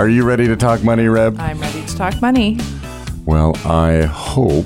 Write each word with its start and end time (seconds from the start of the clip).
Are 0.00 0.08
you 0.08 0.24
ready 0.24 0.46
to 0.46 0.56
talk 0.56 0.82
money, 0.82 1.08
Reb? 1.08 1.38
I'm 1.38 1.60
ready 1.60 1.84
to 1.84 1.94
talk 1.94 2.22
money. 2.22 2.56
Well, 3.26 3.54
I 3.66 4.04
hope 4.04 4.64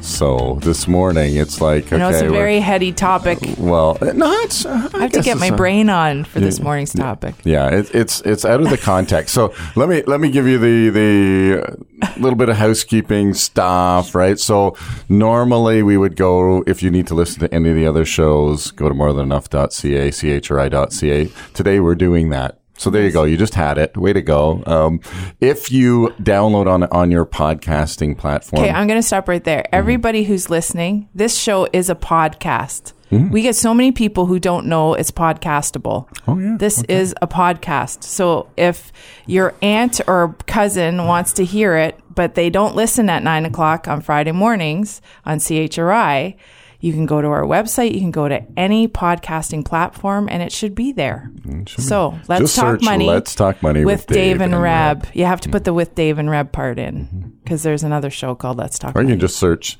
so. 0.00 0.60
This 0.62 0.86
morning, 0.86 1.34
it's 1.34 1.60
like 1.60 1.86
okay. 1.86 1.96
I 1.96 1.98
know 1.98 2.08
it's 2.10 2.22
a 2.22 2.30
very 2.30 2.60
heady 2.60 2.92
topic. 2.92 3.40
well. 3.58 3.98
No, 4.00 4.30
it's. 4.42 4.64
I, 4.64 4.74
I 4.74 5.00
have 5.00 5.10
to 5.10 5.22
get 5.22 5.38
my 5.38 5.48
a- 5.48 5.56
brain 5.56 5.90
on 5.90 6.22
for 6.22 6.38
this 6.38 6.60
morning's 6.60 6.92
topic. 6.92 7.34
Yeah, 7.42 7.68
it, 7.70 7.92
it's 7.96 8.20
it's 8.20 8.44
out 8.44 8.60
of 8.60 8.70
the 8.70 8.78
context. 8.78 9.34
So 9.34 9.52
let 9.74 9.88
me 9.88 10.04
let 10.06 10.20
me 10.20 10.30
give 10.30 10.46
you 10.46 10.56
the 10.56 10.90
the 10.90 11.76
uh, 12.06 12.12
little 12.16 12.38
bit 12.38 12.48
of 12.48 12.56
housekeeping 12.58 13.34
stuff, 13.34 14.14
right? 14.14 14.38
So 14.38 14.76
normally 15.08 15.82
we 15.82 15.96
would 15.96 16.14
go 16.14 16.62
if 16.68 16.80
you 16.80 16.92
need 16.92 17.08
to 17.08 17.16
listen 17.16 17.40
to 17.40 17.52
any 17.52 17.70
of 17.70 17.74
the 17.74 17.88
other 17.88 18.04
shows, 18.04 18.70
go 18.70 18.88
to 18.88 18.94
morethanenough.ca, 18.94 20.10
chri.ca. 20.10 21.32
Today 21.54 21.80
we're 21.80 21.96
doing 21.96 22.28
that. 22.28 22.61
So 22.82 22.90
there 22.90 23.04
you 23.04 23.12
go. 23.12 23.22
You 23.22 23.36
just 23.36 23.54
had 23.54 23.78
it. 23.78 23.96
Way 23.96 24.12
to 24.12 24.20
go. 24.20 24.60
Um, 24.66 25.00
if 25.40 25.70
you 25.70 26.12
download 26.20 26.66
on 26.66 26.82
on 26.84 27.12
your 27.12 27.24
podcasting 27.24 28.18
platform, 28.18 28.64
Okay, 28.64 28.72
I'm 28.72 28.88
going 28.88 28.98
to 28.98 29.06
stop 29.06 29.28
right 29.28 29.44
there. 29.44 29.62
Mm-hmm. 29.62 29.74
Everybody 29.74 30.24
who's 30.24 30.50
listening, 30.50 31.08
this 31.14 31.38
show 31.38 31.68
is 31.72 31.88
a 31.88 31.94
podcast. 31.94 32.92
Mm-hmm. 33.12 33.30
We 33.30 33.42
get 33.42 33.54
so 33.54 33.72
many 33.72 33.92
people 33.92 34.26
who 34.26 34.40
don't 34.40 34.66
know 34.66 34.94
it's 34.94 35.12
podcastable. 35.12 36.08
Oh, 36.26 36.38
yeah. 36.38 36.56
This 36.58 36.82
is 36.84 37.14
a 37.22 37.28
podcast. 37.28 38.02
So 38.02 38.48
if 38.56 38.90
your 39.26 39.54
aunt 39.62 40.00
or 40.08 40.34
cousin 40.48 41.06
wants 41.06 41.34
to 41.34 41.44
hear 41.44 41.76
it, 41.76 42.00
but 42.12 42.34
they 42.34 42.50
don't 42.50 42.74
listen 42.74 43.08
at 43.08 43.22
nine 43.22 43.44
o'clock 43.44 43.86
on 43.86 44.00
Friday 44.00 44.32
mornings 44.32 45.00
on 45.24 45.38
CHRI, 45.38 46.34
you 46.82 46.92
can 46.92 47.06
go 47.06 47.22
to 47.22 47.28
our 47.28 47.44
website. 47.44 47.94
You 47.94 48.00
can 48.00 48.10
go 48.10 48.28
to 48.28 48.44
any 48.56 48.88
podcasting 48.88 49.64
platform, 49.64 50.28
and 50.30 50.42
it 50.42 50.52
should 50.52 50.74
be 50.74 50.92
there. 50.92 51.30
So 51.78 52.18
let's 52.28 52.42
Mm, 52.42 52.44
Just 52.44 52.56
talk 52.56 52.82
money. 52.82 53.06
Let's 53.06 53.34
Talk 53.34 53.62
Money 53.62 53.84
with, 53.84 54.00
with 54.00 54.06
Dave, 54.08 54.16
Dave 54.16 54.40
and, 54.42 54.52
and 54.52 54.62
Reb. 54.62 54.96
Reb. 54.98 55.02
Mm-hmm. 55.06 55.18
You 55.18 55.24
have 55.24 55.40
to 55.42 55.48
put 55.48 55.64
the 55.64 55.72
with 55.72 55.94
Dave 55.94 56.18
and 56.18 56.28
Reb 56.28 56.52
part 56.52 56.78
in 56.78 57.38
because 57.44 57.62
there's 57.62 57.84
another 57.84 58.10
show 58.10 58.34
called 58.34 58.58
Let's 58.58 58.78
Talk. 58.78 58.94
Or 58.96 59.02
you 59.02 59.08
can 59.08 59.20
just 59.20 59.36
search 59.38 59.78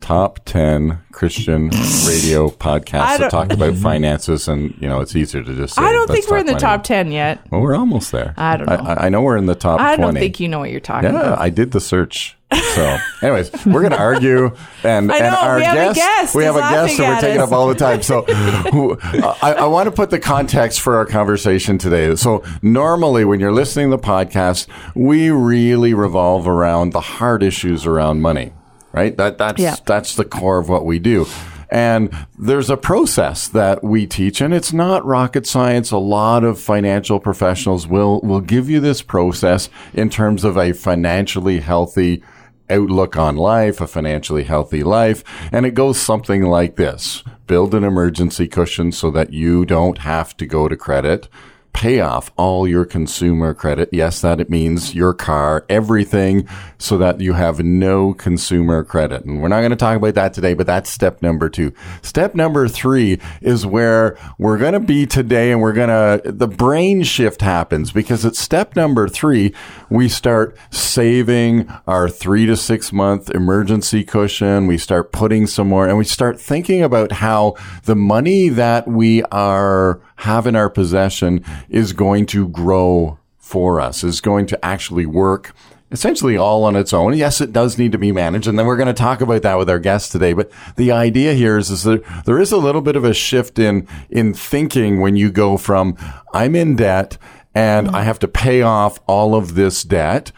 top 0.00 0.40
10 0.46 0.98
Christian 1.12 1.68
radio 2.08 2.48
podcasts 2.48 3.18
that 3.18 3.30
talk 3.30 3.52
about 3.52 3.74
finances. 3.76 4.48
And, 4.48 4.74
you 4.80 4.88
know, 4.88 5.00
it's 5.00 5.14
easier 5.14 5.42
to 5.44 5.54
just 5.54 5.74
say, 5.74 5.82
I 5.82 5.92
don't 5.92 6.10
think 6.10 6.28
we're 6.28 6.38
in 6.38 6.46
the 6.46 6.52
talk 6.52 6.60
top 6.60 6.84
ten 6.84 7.12
yet. 7.12 7.38
Well, 7.50 7.60
we're 7.60 7.76
almost 7.76 8.10
there. 8.10 8.34
I 8.36 8.56
don't 8.56 8.66
know. 8.66 8.74
I, 8.74 9.06
I 9.06 9.08
know 9.10 9.20
we're 9.22 9.36
in 9.36 9.46
the 9.46 9.54
top 9.54 9.78
I 9.78 9.96
20. 9.96 10.12
don't 10.14 10.20
think 10.20 10.40
you 10.40 10.48
know 10.48 10.58
what 10.58 10.70
you're 10.70 10.80
talking 10.80 11.12
Yeah, 11.12 11.20
about. 11.20 11.38
I 11.38 11.50
did 11.50 11.70
the 11.72 11.80
search. 11.80 12.36
So, 12.74 12.98
anyways, 13.22 13.50
we're 13.66 13.80
going 13.80 13.92
to 13.92 13.98
argue, 13.98 14.46
and 14.82 15.10
and 15.10 15.20
know, 15.20 15.36
our 15.40 15.56
we 15.56 15.62
guest, 15.62 15.96
guest. 15.96 16.34
we 16.34 16.44
have 16.44 16.56
a 16.56 16.60
guest, 16.60 16.96
so 16.96 17.04
we're 17.08 17.20
taking 17.20 17.40
us. 17.40 17.48
up 17.48 17.52
all 17.52 17.68
the 17.68 17.74
time. 17.76 18.02
So, 18.02 18.24
I, 18.28 19.54
I 19.58 19.64
want 19.66 19.86
to 19.86 19.92
put 19.92 20.10
the 20.10 20.18
context 20.18 20.80
for 20.80 20.96
our 20.96 21.06
conversation 21.06 21.78
today. 21.78 22.14
So, 22.16 22.42
normally 22.62 23.24
when 23.24 23.38
you're 23.40 23.52
listening 23.52 23.90
to 23.90 23.96
the 23.96 24.02
podcast, 24.02 24.66
we 24.94 25.30
really 25.30 25.94
revolve 25.94 26.48
around 26.48 26.92
the 26.92 27.00
hard 27.00 27.42
issues 27.42 27.86
around 27.86 28.20
money, 28.20 28.52
right? 28.92 29.16
That 29.16 29.38
that's 29.38 29.60
Yeah. 29.60 29.76
that's 29.84 30.16
the 30.16 30.24
core 30.24 30.58
of 30.58 30.68
what 30.68 30.84
we 30.84 30.98
do. 30.98 31.26
And 31.72 32.12
there's 32.36 32.68
a 32.68 32.76
process 32.76 33.46
that 33.46 33.84
we 33.84 34.04
teach, 34.08 34.40
and 34.40 34.52
it's 34.52 34.72
not 34.72 35.04
rocket 35.06 35.46
science. 35.46 35.92
A 35.92 35.98
lot 35.98 36.42
of 36.42 36.58
financial 36.60 37.20
professionals 37.20 37.86
will, 37.86 38.20
will 38.22 38.40
give 38.40 38.68
you 38.68 38.80
this 38.80 39.02
process 39.02 39.68
in 39.94 40.10
terms 40.10 40.42
of 40.42 40.56
a 40.56 40.72
financially 40.72 41.60
healthy 41.60 42.24
outlook 42.70 43.16
on 43.16 43.36
life, 43.36 43.80
a 43.80 43.86
financially 43.86 44.44
healthy 44.44 44.82
life. 44.82 45.24
And 45.52 45.66
it 45.66 45.74
goes 45.74 45.98
something 45.98 46.42
like 46.42 46.76
this. 46.76 47.22
Build 47.46 47.74
an 47.74 47.84
emergency 47.84 48.46
cushion 48.46 48.92
so 48.92 49.10
that 49.10 49.32
you 49.32 49.66
don't 49.66 49.98
have 49.98 50.36
to 50.36 50.46
go 50.46 50.68
to 50.68 50.76
credit. 50.76 51.28
Pay 51.72 52.00
off 52.00 52.30
all 52.36 52.68
your 52.68 52.84
consumer 52.84 53.54
credit. 53.54 53.88
Yes, 53.92 54.20
that 54.20 54.40
it 54.40 54.50
means 54.50 54.94
your 54.94 55.14
car, 55.14 55.64
everything 55.68 56.46
so 56.78 56.98
that 56.98 57.20
you 57.20 57.32
have 57.34 57.60
no 57.60 58.12
consumer 58.14 58.84
credit. 58.84 59.24
And 59.24 59.40
we're 59.40 59.48
not 59.48 59.60
going 59.60 59.70
to 59.70 59.76
talk 59.76 59.96
about 59.96 60.14
that 60.14 60.34
today, 60.34 60.54
but 60.54 60.66
that's 60.66 60.90
step 60.90 61.22
number 61.22 61.48
two. 61.48 61.72
Step 62.02 62.34
number 62.34 62.68
three 62.68 63.20
is 63.40 63.64
where 63.64 64.18
we're 64.38 64.58
going 64.58 64.72
to 64.72 64.80
be 64.80 65.06
today 65.06 65.52
and 65.52 65.60
we're 65.60 65.72
going 65.72 65.88
to, 65.88 66.32
the 66.32 66.48
brain 66.48 67.02
shift 67.02 67.40
happens 67.40 67.92
because 67.92 68.26
at 68.26 68.36
step 68.36 68.76
number 68.76 69.08
three, 69.08 69.54
we 69.88 70.08
start 70.08 70.56
saving 70.70 71.70
our 71.86 72.08
three 72.08 72.46
to 72.46 72.56
six 72.56 72.92
month 72.92 73.30
emergency 73.30 74.04
cushion. 74.04 74.66
We 74.66 74.78
start 74.78 75.12
putting 75.12 75.46
some 75.46 75.68
more 75.68 75.88
and 75.88 75.98
we 75.98 76.04
start 76.04 76.40
thinking 76.40 76.82
about 76.82 77.12
how 77.12 77.56
the 77.84 77.96
money 77.96 78.48
that 78.48 78.88
we 78.88 79.22
are 79.24 80.00
have 80.20 80.46
in 80.46 80.56
our 80.56 80.70
possession 80.70 81.44
is 81.68 81.92
going 81.92 82.26
to 82.26 82.48
grow 82.48 83.18
for 83.38 83.80
us, 83.80 84.04
is 84.04 84.20
going 84.20 84.46
to 84.46 84.64
actually 84.64 85.06
work 85.06 85.52
essentially 85.90 86.36
all 86.36 86.64
on 86.64 86.76
its 86.76 86.92
own. 86.92 87.16
Yes, 87.16 87.40
it 87.40 87.52
does 87.52 87.78
need 87.78 87.92
to 87.92 87.98
be 87.98 88.12
managed. 88.12 88.46
And 88.46 88.58
then 88.58 88.66
we're 88.66 88.76
going 88.76 88.86
to 88.86 88.94
talk 88.94 89.20
about 89.20 89.42
that 89.42 89.58
with 89.58 89.68
our 89.68 89.78
guests 89.78 90.08
today. 90.08 90.32
But 90.32 90.50
the 90.76 90.92
idea 90.92 91.34
here 91.34 91.58
is, 91.58 91.70
is 91.70 91.82
that 91.82 92.04
there 92.26 92.38
is 92.38 92.52
a 92.52 92.56
little 92.56 92.80
bit 92.80 92.96
of 92.96 93.04
a 93.04 93.14
shift 93.14 93.58
in, 93.58 93.88
in 94.08 94.32
thinking 94.34 95.00
when 95.00 95.16
you 95.16 95.30
go 95.30 95.56
from 95.56 95.96
I'm 96.32 96.54
in 96.54 96.76
debt 96.76 97.18
and 97.54 97.88
I 97.88 98.02
have 98.02 98.20
to 98.20 98.28
pay 98.28 98.62
off 98.62 99.00
all 99.06 99.34
of 99.34 99.54
this 99.54 99.82
debt. 99.82 100.30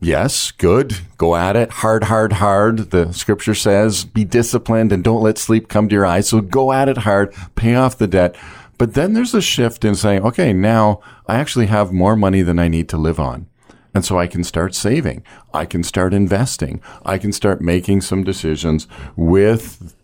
Yes, 0.00 0.50
good. 0.50 0.98
Go 1.16 1.36
at 1.36 1.56
it. 1.56 1.70
Hard, 1.70 2.04
hard, 2.04 2.34
hard. 2.34 2.90
The 2.90 3.12
scripture 3.12 3.54
says 3.54 4.04
be 4.04 4.24
disciplined 4.24 4.92
and 4.92 5.02
don't 5.02 5.22
let 5.22 5.38
sleep 5.38 5.68
come 5.68 5.88
to 5.88 5.94
your 5.94 6.06
eyes. 6.06 6.28
So 6.28 6.40
go 6.40 6.72
at 6.72 6.88
it 6.88 6.98
hard, 6.98 7.34
pay 7.54 7.74
off 7.74 7.98
the 7.98 8.06
debt. 8.06 8.36
But 8.78 8.94
then 8.94 9.14
there's 9.14 9.34
a 9.34 9.40
shift 9.40 9.84
in 9.84 9.94
saying, 9.94 10.22
okay, 10.24 10.52
now 10.52 11.00
I 11.26 11.36
actually 11.36 11.66
have 11.66 11.92
more 11.92 12.16
money 12.16 12.42
than 12.42 12.58
I 12.58 12.68
need 12.68 12.88
to 12.90 12.96
live 12.96 13.18
on. 13.18 13.46
And 13.94 14.04
so 14.04 14.18
I 14.18 14.26
can 14.26 14.44
start 14.44 14.74
saving. 14.74 15.24
I 15.54 15.64
can 15.64 15.82
start 15.82 16.12
investing. 16.12 16.82
I 17.06 17.16
can 17.16 17.32
start 17.32 17.62
making 17.62 18.02
some 18.02 18.24
decisions 18.24 18.86
with 19.16 19.94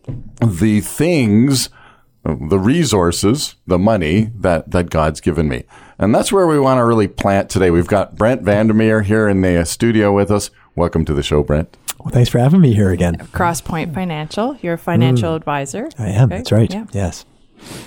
the 0.40 0.80
things, 0.80 1.68
the 2.24 2.58
resources, 2.58 3.56
the 3.66 3.78
money 3.78 4.30
that, 4.34 4.70
that 4.70 4.88
God's 4.88 5.20
given 5.20 5.46
me. 5.46 5.64
And 5.98 6.14
that's 6.14 6.32
where 6.32 6.46
we 6.46 6.58
want 6.58 6.78
to 6.78 6.84
really 6.84 7.06
plant 7.06 7.50
today. 7.50 7.70
We've 7.70 7.86
got 7.86 8.16
Brent 8.16 8.40
Vandermeer 8.40 9.02
here 9.02 9.28
in 9.28 9.42
the 9.42 9.58
uh, 9.58 9.64
studio 9.64 10.10
with 10.10 10.30
us. 10.30 10.50
Welcome 10.74 11.04
to 11.04 11.12
the 11.12 11.22
show, 11.22 11.42
Brent. 11.42 11.76
Well, 11.98 12.10
thanks 12.10 12.30
for 12.30 12.38
having 12.38 12.62
me 12.62 12.72
here 12.72 12.90
again. 12.90 13.16
Crosspoint 13.16 13.92
Financial. 13.92 14.56
You're 14.62 14.74
a 14.74 14.78
financial 14.78 15.34
mm. 15.34 15.36
advisor. 15.36 15.90
I 15.98 16.08
am. 16.08 16.28
Okay, 16.28 16.38
That's 16.38 16.50
right. 16.50 16.72
yeah. 16.72 16.86
Yes. 16.92 17.26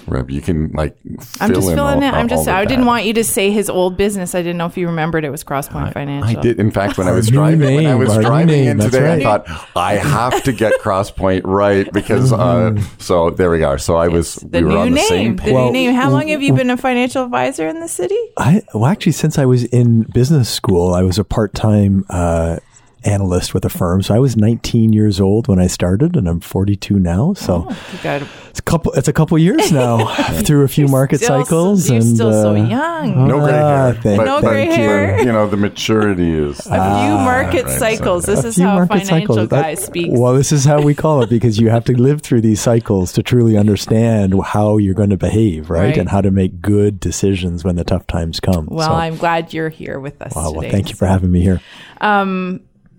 Reb, 0.08 0.30
you 0.30 0.42
can 0.42 0.72
like 0.72 0.98
I'm 1.40 1.54
just 1.54 1.70
in 1.70 1.76
filling 1.76 1.80
all, 1.80 2.04
it. 2.04 2.14
I'm 2.14 2.28
just. 2.28 2.48
I 2.48 2.64
didn't 2.66 2.82
that. 2.82 2.88
want 2.88 3.06
you 3.06 3.14
to 3.14 3.24
say 3.24 3.52
his 3.52 3.70
old 3.70 3.98
business. 3.98 4.36
I 4.36 4.42
didn't 4.42 4.58
know 4.58 4.66
if 4.66 4.78
you 4.78 4.88
remembered 4.88 5.26
it 5.26 5.30
was 5.30 5.44
Crosspoint 5.44 5.94
Financial. 5.94 6.40
I 6.40 6.42
did. 6.42 6.60
In 6.60 6.72
fact, 6.72 6.98
when 6.98 7.08
I 7.08 7.12
was 7.12 7.32
new 7.32 7.38
driving, 7.38 7.76
when 7.76 7.86
I 7.88 7.96
was 7.96 8.14
driving 8.18 8.48
name, 8.48 8.80
in 8.80 8.80
today, 8.80 9.02
right. 9.02 9.20
I 9.20 9.24
thought 9.24 9.72
I 9.76 9.96
have 9.96 10.44
to 10.44 10.54
get 10.54 10.80
Crosspoint 10.82 11.42
right 11.44 11.92
because. 11.92 12.32
Uh, 12.32 12.80
so 13.00 13.30
there 13.32 13.50
we 13.50 13.64
are. 13.64 13.78
So 13.78 13.96
I 13.96 14.08
was. 14.08 14.36
The 14.36 14.60
we 14.60 14.64
were 14.66 14.72
new 14.72 14.78
on 14.78 14.90
the 14.92 14.96
name. 14.96 15.08
same 15.08 15.36
The. 15.38 15.54
Well, 15.54 15.72
new 15.72 15.88
name. 15.88 15.96
How 15.96 16.10
long 16.10 16.28
have 16.28 16.42
you 16.42 16.54
been 16.54 16.70
a 16.70 16.78
financial 16.78 17.24
advisor 17.24 17.68
in 17.68 17.80
the 17.80 17.88
city? 17.88 18.20
I 18.38 18.62
well, 18.74 18.86
actually, 18.86 19.14
since 19.14 19.38
I 19.38 19.46
was 19.46 19.64
in 19.66 20.04
business 20.04 20.50
school, 20.50 20.94
I 20.94 21.02
was 21.02 21.18
a 21.18 21.24
part-time 21.24 22.06
uh, 22.10 22.58
analyst 23.06 23.54
with 23.54 23.64
a 23.66 23.70
firm. 23.70 24.02
So 24.02 24.14
I 24.16 24.20
was 24.20 24.36
19 24.36 24.92
years 24.94 25.20
old 25.22 25.48
when 25.48 25.60
I 25.60 25.68
started, 25.68 26.16
and 26.16 26.28
I'm 26.28 26.40
42 26.40 27.00
now. 27.00 27.34
So 27.34 27.70
You 27.94 28.00
got 28.04 28.22
it's 28.50 28.60
a 28.60 28.64
couple. 28.64 28.94
It's 28.94 29.08
a 29.08 29.14
couple 29.14 29.38
years 29.38 29.72
now 29.72 30.14
through 30.44 30.64
a 30.64 30.68
few 30.68 30.88
market 30.88 31.18
still, 31.20 31.44
cycles. 31.44 31.88
You're 31.90 31.98
and 31.98 32.16
still 32.16 32.32
so 32.32 32.52
uh, 32.52 32.68
young. 32.68 33.28
no 33.28 33.40
gray 33.40 33.54
Ah, 33.60 33.92
hair. 33.92 33.94
thank- 34.02 34.18
but, 34.18 34.26
No 34.26 34.42
gray 34.42 34.66
hair. 34.66 35.20
You 35.20 35.26
know 35.26 35.48
the 35.48 35.58
maturity 35.58 36.34
is. 36.34 36.60
a 36.60 36.64
few 36.64 36.72
market 36.72 37.66
right, 37.66 37.80
cycles. 37.80 38.28
a 38.28 38.32
This 38.36 38.46
is 38.46 38.58
how 38.58 38.86
financial 38.86 39.08
cycles. 39.36 39.38
That- 39.50 39.62
guy 39.62 39.76
speaks. 39.76 40.18
Well, 40.18 40.34
this 40.34 40.52
is 40.52 40.64
how 40.66 40.82
we 40.82 40.96
call 40.96 41.22
it 41.22 41.30
because 41.30 41.60
you 41.60 41.70
have 41.70 41.84
to 41.86 41.94
live 42.02 42.22
through 42.22 42.42
these 42.42 42.62
cycles 42.62 43.12
to 43.14 43.24
truly 43.24 43.58
understand 43.64 44.34
how 44.44 44.78
you're 44.78 44.94
going 44.96 45.10
to 45.12 45.18
behave, 45.18 45.70
right? 45.70 45.86
Right. 45.86 45.98
And 45.98 46.10
how 46.10 46.22
to 46.22 46.32
make 46.32 46.62
good 46.62 47.00
decisions 47.00 47.64
when 47.64 47.76
the 47.76 47.84
tough 47.84 48.08
times 48.08 48.40
come. 48.40 48.68
Well, 48.72 48.88
So- 48.88 48.94
I'm 48.96 49.18
glad 49.18 49.54
you're 49.54 49.70
here 49.70 50.00
with 50.00 50.22
us 50.22 50.34
Wow, 50.34 50.48
today. 50.54 50.58
well, 50.60 50.70
thank 50.72 50.90
you 50.90 50.96
for 50.96 51.06
having 51.06 51.30
me 51.32 51.42
here. 51.42 51.60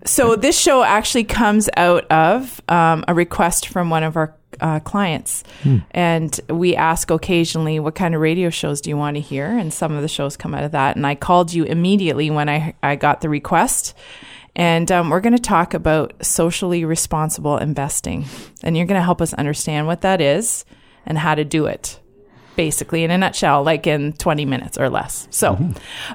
So 0.07 0.35
this 0.35 0.57
show 0.57 0.83
actually 0.83 1.25
comes 1.25 1.69
out 1.77 2.05
of 2.09 2.61
um, 2.69 3.03
a 3.07 3.13
request 3.13 3.67
from 3.67 3.89
one 3.89 4.03
of 4.03 4.15
our 4.15 4.33
uh, 4.59 4.79
clients, 4.79 5.43
and 5.91 6.39
we 6.49 6.75
ask 6.75 7.11
occasionally, 7.11 7.79
"What 7.79 7.93
kind 7.93 8.15
of 8.15 8.21
radio 8.21 8.49
shows 8.49 8.81
do 8.81 8.89
you 8.89 8.97
want 8.97 9.15
to 9.15 9.21
hear?" 9.21 9.45
And 9.45 9.71
some 9.71 9.93
of 9.93 10.01
the 10.01 10.07
shows 10.07 10.37
come 10.37 10.55
out 10.55 10.63
of 10.63 10.71
that. 10.71 10.95
And 10.95 11.05
I 11.05 11.15
called 11.15 11.53
you 11.53 11.65
immediately 11.65 12.29
when 12.31 12.49
I 12.49 12.73
I 12.81 12.95
got 12.95 13.21
the 13.21 13.29
request. 13.29 13.93
And 14.55 14.91
um, 14.91 15.11
we're 15.11 15.21
going 15.21 15.35
to 15.35 15.41
talk 15.41 15.75
about 15.75 16.13
socially 16.25 16.83
responsible 16.83 17.57
investing. 17.57 18.25
And 18.63 18.75
you're 18.75 18.87
going 18.87 18.99
to 18.99 19.05
help 19.05 19.21
us 19.21 19.33
understand 19.35 19.85
what 19.85 20.01
that 20.01 20.19
is 20.19 20.65
and 21.05 21.15
how 21.17 21.35
to 21.35 21.45
do 21.45 21.67
it, 21.67 21.99
basically, 22.57 23.05
in 23.05 23.11
a 23.11 23.17
nutshell, 23.17 23.63
like 23.63 23.87
in 23.87 24.11
20 24.13 24.43
minutes 24.43 24.77
or 24.77 24.89
less. 24.89 25.29
So, 25.31 25.57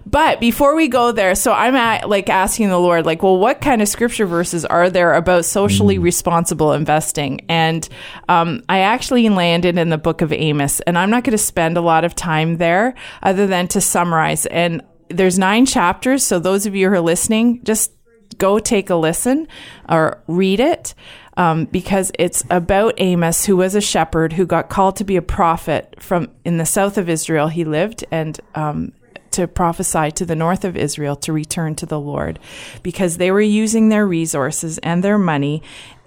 but 0.05 0.41
before 0.41 0.77
we 0.77 0.89
go 0.89 1.13
there, 1.13 1.35
so 1.35 1.53
I'm 1.53 1.75
at, 1.75 2.11
like 2.11 2.29
asking 2.29 2.69
the 2.69 2.79
Lord, 2.79 3.07
like, 3.07 3.23
well, 3.23 3.39
what 3.39 3.63
kind 3.63 3.81
of 3.81 3.89
scripture 3.89 4.27
verses 4.27 4.67
are 4.67 4.91
there 4.91 5.15
about 5.15 5.47
socially 5.47 5.99
responsible 5.99 6.75
investing? 6.75 7.47
And 7.49 7.89
um, 8.29 8.63
I 8.69 8.81
actually 8.81 9.27
landed 9.31 9.79
in 9.79 9.89
the 9.89 9.97
book 9.97 10.21
of 10.21 10.33
Amos, 10.33 10.81
and 10.81 10.99
I'm 10.99 11.09
not 11.09 11.25
going 11.25 11.33
to 11.33 11.39
spend 11.39 11.79
a 11.79 11.81
lot 11.81 12.05
of 12.05 12.15
time 12.15 12.59
there 12.59 12.95
other 13.23 13.47
than 13.47 13.69
to 13.69 13.81
summarize. 13.81 14.45
And 14.47 14.83
there's 15.09 15.39
nine 15.39 15.65
chapters. 15.65 16.25
So 16.25 16.39
those 16.39 16.67
of 16.67 16.75
you 16.75 16.89
who 16.89 16.95
are 16.97 17.01
listening, 17.01 17.63
just 17.65 17.93
go 18.39 18.59
take 18.59 18.91
a 18.91 18.95
listen 18.95 19.49
or 19.89 20.23
read 20.27 20.61
it 20.61 20.95
um, 21.37 21.65
because 21.67 22.13
it's 22.19 22.45
about 22.51 22.95
Amos, 22.99 23.47
who 23.47 23.57
was 23.57 23.75
a 23.75 23.81
shepherd 23.81 24.35
who 24.35 24.47
got 24.47 24.69
called 24.69 24.97
to 24.97 25.05
be 25.05 25.17
a 25.17 25.23
prophet 25.23 25.97
from 25.99 26.29
in 26.45 26.59
the 26.59 26.67
south 26.67 26.99
of 26.99 27.09
Israel. 27.09 27.49
He 27.49 27.65
lived 27.65 28.05
and 28.11 28.39
um, 28.55 28.93
to 29.33 29.49
prophesy 29.49 30.11
to 30.13 30.27
the 30.27 30.37
north 30.37 30.65
of 30.65 30.77
Israel 30.77 31.17
to 31.17 31.33
return 31.33 31.75
to 31.77 31.87
the 31.87 32.01
Lord 32.01 32.39
because 32.83 33.17
they 33.17 33.31
were 33.31 33.41
using 33.41 33.89
their 33.89 34.07
resources 34.07 34.79
and 34.79 35.03
their 35.03 35.19
money 35.19 35.63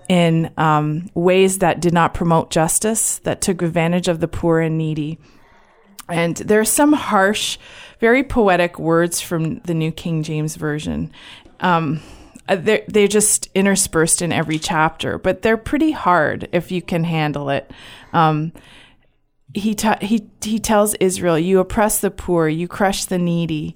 in 0.07 0.51
um, 0.57 1.09
ways 1.15 1.59
that 1.59 1.79
did 1.79 1.93
not 1.93 2.13
promote 2.13 2.51
justice, 2.51 3.17
that 3.19 3.41
took 3.41 3.61
advantage 3.61 4.07
of 4.07 4.19
the 4.19 4.27
poor 4.27 4.59
and 4.59 4.77
needy. 4.77 5.17
And 6.07 6.37
there 6.37 6.59
are 6.59 6.65
some 6.65 6.93
harsh, 6.93 7.57
very 7.99 8.23
poetic 8.23 8.77
words 8.77 9.19
from 9.19 9.59
the 9.61 9.73
New 9.73 9.91
King 9.91 10.21
James 10.21 10.55
Version. 10.55 11.11
Um, 11.59 12.01
uh, 12.47 12.55
they're, 12.57 12.83
they're 12.87 13.07
just 13.07 13.49
interspersed 13.55 14.21
in 14.21 14.31
every 14.31 14.59
chapter, 14.59 15.17
but 15.17 15.41
they're 15.41 15.57
pretty 15.57 15.91
hard 15.91 16.47
if 16.51 16.71
you 16.71 16.81
can 16.81 17.03
handle 17.03 17.49
it. 17.49 17.71
Um, 18.13 18.53
he, 19.53 19.73
ta- 19.73 19.97
he, 20.01 20.27
he 20.41 20.59
tells 20.59 20.93
Israel, 20.95 21.39
You 21.39 21.59
oppress 21.59 21.99
the 22.01 22.11
poor, 22.11 22.47
you 22.47 22.67
crush 22.67 23.05
the 23.05 23.17
needy, 23.17 23.75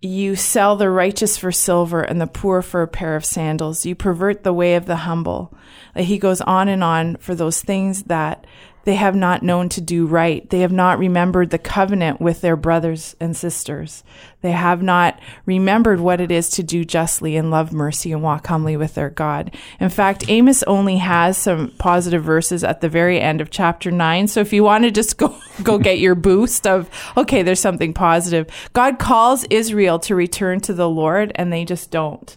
you 0.00 0.34
sell 0.34 0.74
the 0.74 0.90
righteous 0.90 1.36
for 1.36 1.52
silver 1.52 2.02
and 2.02 2.20
the 2.20 2.26
poor 2.26 2.60
for 2.60 2.82
a 2.82 2.88
pair 2.88 3.14
of 3.14 3.24
sandals, 3.24 3.86
you 3.86 3.94
pervert 3.94 4.42
the 4.42 4.52
way 4.52 4.74
of 4.74 4.86
the 4.86 4.96
humble. 4.96 5.56
He 5.94 6.18
goes 6.18 6.40
on 6.40 6.68
and 6.68 6.82
on 6.82 7.16
for 7.16 7.34
those 7.36 7.62
things 7.62 8.04
that 8.04 8.46
they 8.84 8.94
have 8.96 9.14
not 9.14 9.42
known 9.42 9.68
to 9.70 9.80
do 9.80 10.06
right. 10.06 10.48
They 10.50 10.60
have 10.60 10.72
not 10.72 10.98
remembered 10.98 11.50
the 11.50 11.58
covenant 11.58 12.20
with 12.20 12.40
their 12.40 12.56
brothers 12.56 13.14
and 13.20 13.36
sisters. 13.36 14.02
They 14.40 14.52
have 14.52 14.82
not 14.82 15.20
remembered 15.46 16.00
what 16.00 16.20
it 16.20 16.32
is 16.32 16.48
to 16.50 16.62
do 16.64 16.84
justly 16.84 17.36
and 17.36 17.50
love 17.50 17.72
mercy 17.72 18.10
and 18.10 18.22
walk 18.22 18.48
humbly 18.48 18.76
with 18.76 18.94
their 18.94 19.10
God. 19.10 19.54
In 19.78 19.88
fact, 19.88 20.28
Amos 20.28 20.64
only 20.64 20.96
has 20.96 21.38
some 21.38 21.70
positive 21.78 22.24
verses 22.24 22.64
at 22.64 22.80
the 22.80 22.88
very 22.88 23.20
end 23.20 23.40
of 23.40 23.50
chapter 23.50 23.90
9. 23.90 24.26
So 24.26 24.40
if 24.40 24.52
you 24.52 24.64
want 24.64 24.84
to 24.84 24.90
just 24.90 25.16
go 25.16 25.36
go 25.62 25.78
get 25.78 25.98
your 25.98 26.14
boost 26.14 26.66
of 26.66 26.90
okay, 27.16 27.42
there's 27.42 27.60
something 27.60 27.94
positive. 27.94 28.48
God 28.72 28.98
calls 28.98 29.44
Israel 29.44 29.98
to 30.00 30.16
return 30.16 30.60
to 30.60 30.72
the 30.72 30.88
Lord 30.88 31.32
and 31.36 31.52
they 31.52 31.64
just 31.64 31.90
don't. 31.90 32.36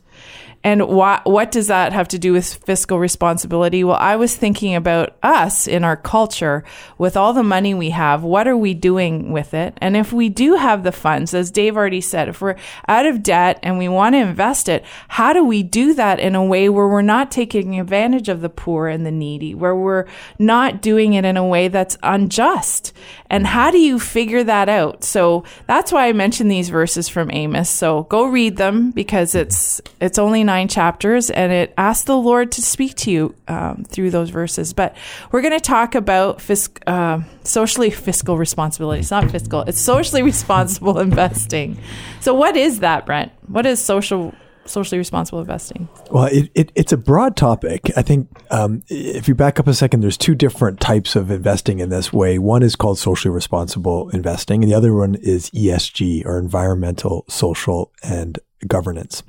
And 0.66 0.88
what 0.88 1.28
what 1.28 1.52
does 1.52 1.68
that 1.68 1.94
have 1.94 2.08
to 2.08 2.18
do 2.18 2.34
with 2.34 2.56
fiscal 2.56 2.98
responsibility? 2.98 3.84
Well, 3.84 3.98
I 3.98 4.16
was 4.16 4.36
thinking 4.36 4.74
about 4.74 5.16
us 5.22 5.68
in 5.68 5.84
our 5.84 5.96
culture 5.96 6.64
with 6.98 7.16
all 7.16 7.34
the 7.34 7.44
money 7.44 7.76
we 7.76 7.92
have. 7.92 8.24
What 8.24 8.48
are 8.48 8.58
we 8.58 8.74
doing 8.74 9.32
with 9.32 9.54
it? 9.54 9.78
And 9.78 9.96
if 9.96 10.12
we 10.12 10.28
do 10.28 10.56
have 10.56 10.82
the 10.82 10.92
funds, 10.92 11.36
as 11.36 11.52
Dave 11.52 11.78
already 11.78 12.02
said, 12.02 12.30
if 12.30 12.42
we're 12.42 12.56
out 12.88 13.06
of 13.06 13.22
debt 13.22 13.60
and 13.62 13.78
we 13.78 13.88
want 13.88 14.16
to 14.16 14.20
invest 14.20 14.68
it, 14.68 14.84
how 15.08 15.34
do 15.34 15.46
we 15.46 15.62
do 15.62 15.94
that 15.94 16.20
in 16.20 16.34
a 16.34 16.44
way 16.44 16.68
where 16.68 16.88
we're 16.88 17.04
not 17.04 17.30
taking 17.30 17.80
advantage 17.80 18.28
of 18.28 18.42
the 18.42 18.50
poor 18.50 18.88
and 18.88 19.06
the 19.06 19.12
needy, 19.12 19.54
where 19.54 19.76
we're 19.76 20.08
not 20.40 20.82
doing 20.82 21.14
it 21.14 21.26
in 21.26 21.38
a 21.38 21.46
way 21.46 21.68
that's 21.68 21.96
unjust? 22.02 22.92
And 23.30 23.44
mm-hmm. 23.46 23.54
how 23.54 23.70
do 23.70 23.78
you 23.78 24.00
figure 24.00 24.44
that 24.44 24.68
out? 24.68 25.04
So 25.04 25.44
that's 25.68 25.92
why 25.92 26.08
I 26.08 26.14
mentioned 26.14 26.50
these 26.50 26.70
verses 26.70 27.08
from 27.08 27.30
Amos. 27.30 27.70
So 27.70 28.04
go 28.04 28.26
read 28.26 28.58
them 28.58 28.90
because 28.90 29.36
it's 29.36 29.80
it's 30.02 30.18
only 30.18 30.44
nine 30.44 30.55
chapters 30.64 31.30
and 31.30 31.52
it 31.52 31.74
asks 31.78 32.06
the 32.06 32.16
Lord 32.16 32.52
to 32.54 32.62
speak 32.62 32.96
to 32.96 33.12
you 33.12 33.36
um, 33.48 33.84
through 33.84 34.12
those 34.12 34.30
verses. 34.30 34.74
But 34.74 34.96
we're 35.32 35.42
going 35.42 35.54
to 35.54 35.60
talk 35.60 35.96
about 35.96 36.40
fisc- 36.40 36.82
uh, 36.88 37.22
socially 37.44 37.90
fiscal 37.90 38.38
responsibility. 38.38 39.02
It's 39.02 39.12
not 39.12 39.30
fiscal; 39.30 39.62
it's 39.62 39.80
socially 39.80 40.24
responsible 40.34 41.00
investing. 41.00 41.78
So 42.22 42.34
what 42.34 42.56
is 42.56 42.80
that, 42.80 43.06
Brent? 43.06 43.32
What 43.48 43.66
is 43.66 43.80
social? 43.80 44.34
Socially 44.68 44.98
responsible 44.98 45.42
investing. 45.42 45.88
Well, 46.10 46.26
it, 46.26 46.50
it, 46.56 46.72
it's 46.74 46.92
a 46.92 46.98
broad 46.98 47.38
topic. 47.38 47.92
I 47.96 48.02
think 48.02 48.30
um, 48.50 48.82
if 48.88 49.28
you 49.28 49.36
back 49.36 49.60
up 49.60 49.68
a 49.68 49.76
second, 49.76 50.00
there's 50.00 50.18
two 50.18 50.34
different 50.34 50.80
types 50.80 51.16
of 51.16 51.30
investing 51.30 51.78
in 51.78 51.90
this 51.90 52.12
way. 52.12 52.40
One 52.40 52.64
is 52.64 52.76
called 52.76 52.98
socially 52.98 53.32
responsible 53.32 54.10
investing, 54.10 54.64
and 54.64 54.72
the 54.72 54.76
other 54.76 54.92
one 54.96 55.14
is 55.22 55.52
ESG 55.52 56.26
or 56.26 56.40
environmental, 56.40 57.26
social, 57.30 57.92
and 58.02 58.40
governance. 58.68 59.22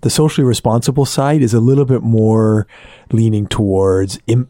The 0.00 0.10
socially 0.10 0.46
responsible 0.46 1.06
side 1.06 1.42
is 1.42 1.54
a 1.54 1.60
little 1.60 1.84
bit 1.84 2.02
more 2.02 2.66
leaning 3.10 3.46
towards 3.46 4.18
Im- 4.26 4.48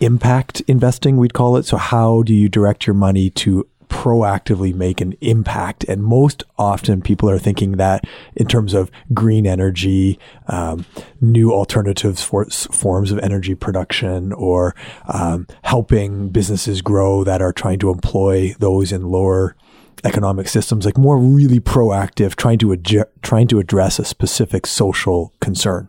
impact 0.00 0.60
investing, 0.66 1.16
we'd 1.16 1.34
call 1.34 1.56
it. 1.56 1.64
So, 1.64 1.76
how 1.76 2.22
do 2.22 2.34
you 2.34 2.48
direct 2.48 2.86
your 2.86 2.94
money 2.94 3.30
to 3.30 3.66
proactively 3.88 4.74
make 4.74 5.00
an 5.00 5.14
impact? 5.20 5.84
And 5.84 6.02
most 6.02 6.42
often, 6.58 7.00
people 7.00 7.30
are 7.30 7.38
thinking 7.38 7.72
that 7.72 8.04
in 8.34 8.46
terms 8.46 8.74
of 8.74 8.90
green 9.14 9.46
energy, 9.46 10.18
um, 10.48 10.84
new 11.20 11.52
alternatives 11.52 12.22
for 12.22 12.44
forms 12.46 13.12
of 13.12 13.18
energy 13.20 13.54
production, 13.54 14.32
or 14.32 14.74
um, 15.08 15.46
helping 15.62 16.28
businesses 16.28 16.82
grow 16.82 17.24
that 17.24 17.40
are 17.40 17.52
trying 17.52 17.78
to 17.78 17.90
employ 17.90 18.54
those 18.58 18.92
in 18.92 19.08
lower 19.08 19.56
economic 20.04 20.48
systems, 20.48 20.84
like 20.84 20.98
more 20.98 21.18
really 21.18 21.60
proactive, 21.60 22.36
trying 22.36 22.58
to 22.58 22.72
adge- 22.72 23.04
trying 23.22 23.48
to 23.48 23.58
address 23.58 23.98
a 23.98 24.04
specific 24.04 24.66
social 24.66 25.32
concern. 25.40 25.88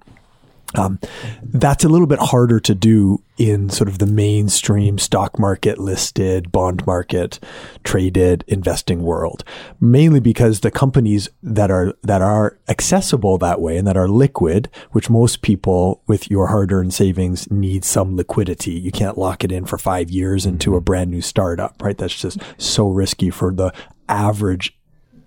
Um, 0.75 0.99
that's 1.41 1.85
a 1.85 1.89
little 1.89 2.07
bit 2.07 2.19
harder 2.19 2.59
to 2.59 2.75
do 2.75 3.23
in 3.37 3.69
sort 3.69 3.87
of 3.87 3.99
the 3.99 4.05
mainstream 4.05 4.97
stock 4.97 5.39
market 5.39 5.77
listed, 5.77 6.51
bond 6.51 6.85
market 6.85 7.39
traded 7.83 8.43
investing 8.47 9.01
world, 9.01 9.43
mainly 9.79 10.19
because 10.19 10.59
the 10.59 10.71
companies 10.71 11.29
that 11.41 11.71
are, 11.71 11.93
that 12.03 12.21
are 12.21 12.57
accessible 12.67 13.37
that 13.37 13.61
way 13.61 13.77
and 13.77 13.87
that 13.87 13.95
are 13.95 14.09
liquid, 14.09 14.69
which 14.91 15.09
most 15.09 15.41
people 15.41 16.01
with 16.07 16.29
your 16.29 16.47
hard 16.47 16.71
earned 16.71 16.93
savings 16.93 17.49
need 17.49 17.85
some 17.85 18.17
liquidity. 18.17 18.71
You 18.71 18.91
can't 18.91 19.17
lock 19.17 19.43
it 19.43 19.51
in 19.51 19.65
for 19.65 19.77
five 19.77 20.09
years 20.09 20.45
into 20.45 20.75
a 20.75 20.81
brand 20.81 21.11
new 21.11 21.21
startup, 21.21 21.81
right? 21.81 21.97
That's 21.97 22.15
just 22.19 22.39
so 22.57 22.89
risky 22.89 23.29
for 23.29 23.53
the 23.53 23.71
average 24.09 24.77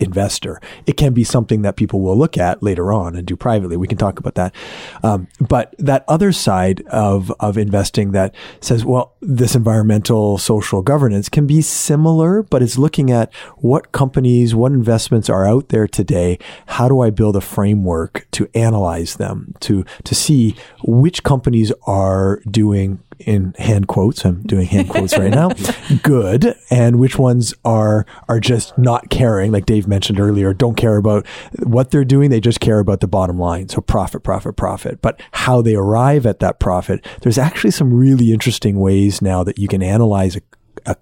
investor. 0.00 0.60
It 0.86 0.96
can 0.96 1.12
be 1.12 1.24
something 1.24 1.62
that 1.62 1.76
people 1.76 2.00
will 2.00 2.16
look 2.16 2.38
at 2.38 2.62
later 2.62 2.92
on 2.92 3.14
and 3.14 3.26
do 3.26 3.36
privately. 3.36 3.76
We 3.76 3.86
can 3.86 3.98
talk 3.98 4.18
about 4.18 4.34
that. 4.34 4.54
Um, 5.02 5.28
but 5.38 5.74
that 5.78 6.04
other 6.08 6.32
side 6.32 6.80
of, 6.86 7.30
of 7.38 7.58
investing 7.58 8.12
that 8.12 8.34
says, 8.60 8.84
well, 8.84 9.14
this 9.20 9.54
environmental 9.54 10.38
social 10.38 10.82
governance 10.82 11.28
can 11.28 11.46
be 11.46 11.60
similar, 11.60 12.42
but 12.42 12.62
it's 12.62 12.78
looking 12.78 13.10
at 13.10 13.32
what 13.58 13.92
companies, 13.92 14.54
what 14.54 14.72
investments 14.72 15.28
are 15.28 15.46
out 15.46 15.68
there 15.68 15.86
today. 15.86 16.38
How 16.66 16.88
do 16.88 17.00
I 17.00 17.10
build 17.10 17.36
a 17.36 17.40
framework 17.42 18.26
to 18.32 18.48
analyze 18.54 19.16
them, 19.16 19.54
to, 19.60 19.84
to 20.04 20.14
see 20.14 20.56
which 20.82 21.22
companies 21.22 21.72
are 21.86 22.40
doing 22.50 23.02
in 23.20 23.54
hand 23.58 23.88
quotes. 23.88 24.24
I'm 24.24 24.42
doing 24.42 24.66
hand 24.66 24.88
quotes 24.88 25.16
right 25.16 25.30
now. 25.30 25.50
Good, 26.02 26.56
and 26.70 26.98
which 26.98 27.18
ones 27.18 27.54
are 27.64 28.06
are 28.28 28.40
just 28.40 28.76
not 28.78 29.10
caring, 29.10 29.52
like 29.52 29.66
Dave 29.66 29.86
mentioned 29.86 30.20
earlier, 30.20 30.52
don't 30.54 30.76
care 30.76 30.96
about 30.96 31.26
what 31.62 31.90
they're 31.90 32.04
doing. 32.04 32.30
They 32.30 32.40
just 32.40 32.60
care 32.60 32.78
about 32.78 33.00
the 33.00 33.08
bottom 33.08 33.38
line. 33.38 33.68
So 33.68 33.80
profit, 33.80 34.22
profit, 34.22 34.56
profit. 34.56 35.00
But 35.02 35.20
how 35.32 35.62
they 35.62 35.74
arrive 35.74 36.26
at 36.26 36.40
that 36.40 36.60
profit, 36.60 37.06
there's 37.22 37.38
actually 37.38 37.72
some 37.72 37.92
really 37.92 38.32
interesting 38.32 38.78
ways 38.78 39.20
now 39.22 39.44
that 39.44 39.58
you 39.58 39.68
can 39.68 39.82
analyze 39.82 40.36
a, 40.36 40.40
a 40.86 40.96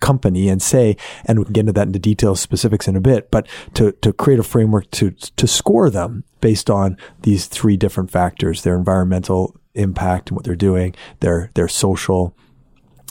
company 0.00 0.48
and 0.48 0.60
say, 0.60 0.96
and 1.24 1.38
we 1.38 1.44
can 1.44 1.52
get 1.52 1.60
into 1.60 1.72
that 1.72 1.86
into 1.86 1.98
details, 1.98 2.40
specifics 2.40 2.88
in 2.88 2.96
a 2.96 3.00
bit, 3.00 3.30
but 3.30 3.46
to, 3.74 3.92
to 3.92 4.12
create 4.12 4.38
a 4.38 4.42
framework 4.42 4.90
to, 4.92 5.10
to 5.10 5.46
score 5.46 5.90
them 5.90 6.24
based 6.40 6.68
on 6.68 6.96
these 7.22 7.46
three 7.46 7.76
different 7.76 8.10
factors, 8.10 8.62
their 8.62 8.76
environmental 8.76 9.56
impact 9.74 10.30
and 10.30 10.36
what 10.36 10.44
they're 10.44 10.56
doing, 10.56 10.94
their, 11.20 11.50
their 11.54 11.68
social 11.68 12.36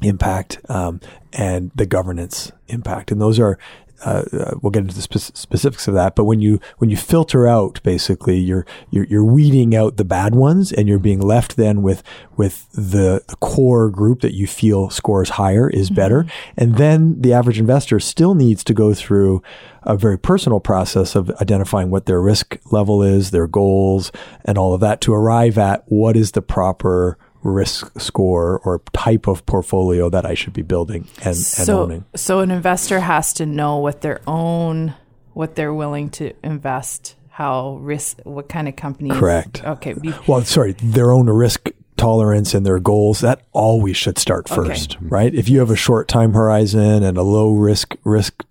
impact 0.01 0.60
um, 0.70 1.00
and 1.32 1.72
the 1.75 1.86
governance 1.86 2.51
impact. 2.67 3.12
And 3.12 3.22
those 3.22 3.39
are 3.39 3.58
uh, 4.05 4.24
uh, 4.33 4.55
we'll 4.62 4.72
get 4.72 4.81
into 4.81 4.95
the 4.95 5.01
spe- 5.01 5.36
specifics 5.36 5.88
of 5.88 5.93
that. 5.93 6.15
But 6.15 6.25
when 6.25 6.39
you 6.39 6.60
when 6.77 6.89
you 6.89 6.98
filter 6.98 7.48
out, 7.48 7.81
basically, 7.83 8.38
you're, 8.38 8.65
you're 8.91 9.05
you're 9.05 9.24
weeding 9.24 9.75
out 9.75 9.98
the 9.98 10.05
bad 10.05 10.36
ones, 10.36 10.72
and 10.72 10.88
you're 10.88 11.00
being 11.00 11.22
left 11.22 11.55
then 11.55 11.81
with 11.81 12.03
with 12.36 12.72
the, 12.72 13.24
the 13.27 13.36
core 13.38 13.89
group 13.89 14.22
that 14.22 14.33
you 14.33 14.48
feel 14.48 14.89
scores 14.89 15.29
higher 15.29 15.69
is 15.69 15.89
better. 15.89 16.25
And 16.57 16.77
then 16.77 17.22
the 17.22 17.33
average 17.33 17.60
investor 17.60 18.00
still 18.00 18.36
needs 18.36 18.63
to 18.65 18.74
go 18.74 18.93
through 18.93 19.43
a 19.83 19.98
very 19.98 20.17
personal 20.17 20.60
process 20.60 21.15
of 21.15 21.29
identifying 21.41 21.89
what 21.89 22.05
their 22.05 22.22
risk 22.22 22.57
level 22.72 23.03
is, 23.03 23.31
their 23.31 23.48
goals, 23.48 24.12
and 24.45 24.57
all 24.57 24.74
of 24.74 24.81
that 24.81 25.01
to 25.01 25.13
arrive 25.13 25.57
at 25.57 25.83
what 25.88 26.15
is 26.15 26.31
the 26.31 26.41
proper 26.41 27.17
risk 27.43 28.00
score 28.00 28.59
or 28.59 28.81
type 28.93 29.27
of 29.27 29.45
portfolio 29.45 30.09
that 30.09 30.25
I 30.25 30.33
should 30.33 30.53
be 30.53 30.62
building 30.62 31.07
and, 31.19 31.27
and 31.27 31.38
so, 31.38 31.83
owning. 31.83 32.05
so 32.15 32.39
an 32.39 32.51
investor 32.51 33.01
has 33.01 33.33
to 33.33 33.45
know 33.45 33.77
what 33.77 34.01
their 34.01 34.21
own, 34.25 34.93
what 35.33 35.55
they're 35.55 35.73
willing 35.73 36.09
to 36.12 36.33
invest, 36.43 37.15
how 37.29 37.75
risk, 37.77 38.19
what 38.23 38.47
kind 38.50 38.67
of 38.67 38.75
companies. 38.75 39.17
Correct. 39.17 39.63
Okay. 39.63 39.95
Well, 40.27 40.43
sorry, 40.45 40.73
their 40.73 41.12
own 41.12 41.29
risk 41.29 41.69
tolerance 41.97 42.53
and 42.53 42.65
their 42.65 42.79
goals 42.79 43.21
that 43.21 43.41
always 43.51 43.95
should 43.97 44.17
start 44.17 44.51
Okay. 44.51 44.69
first, 44.69 44.97
right? 45.01 45.33
If 45.33 45.47
you 45.50 45.59
have 45.59 45.69
a 45.69 45.75
short 45.75 46.07
time 46.07 46.33
horizon 46.33 47.03
and 47.03 47.17
a 47.17 47.23
low 47.23 47.51
risk 47.51 47.95
risk 48.03 48.43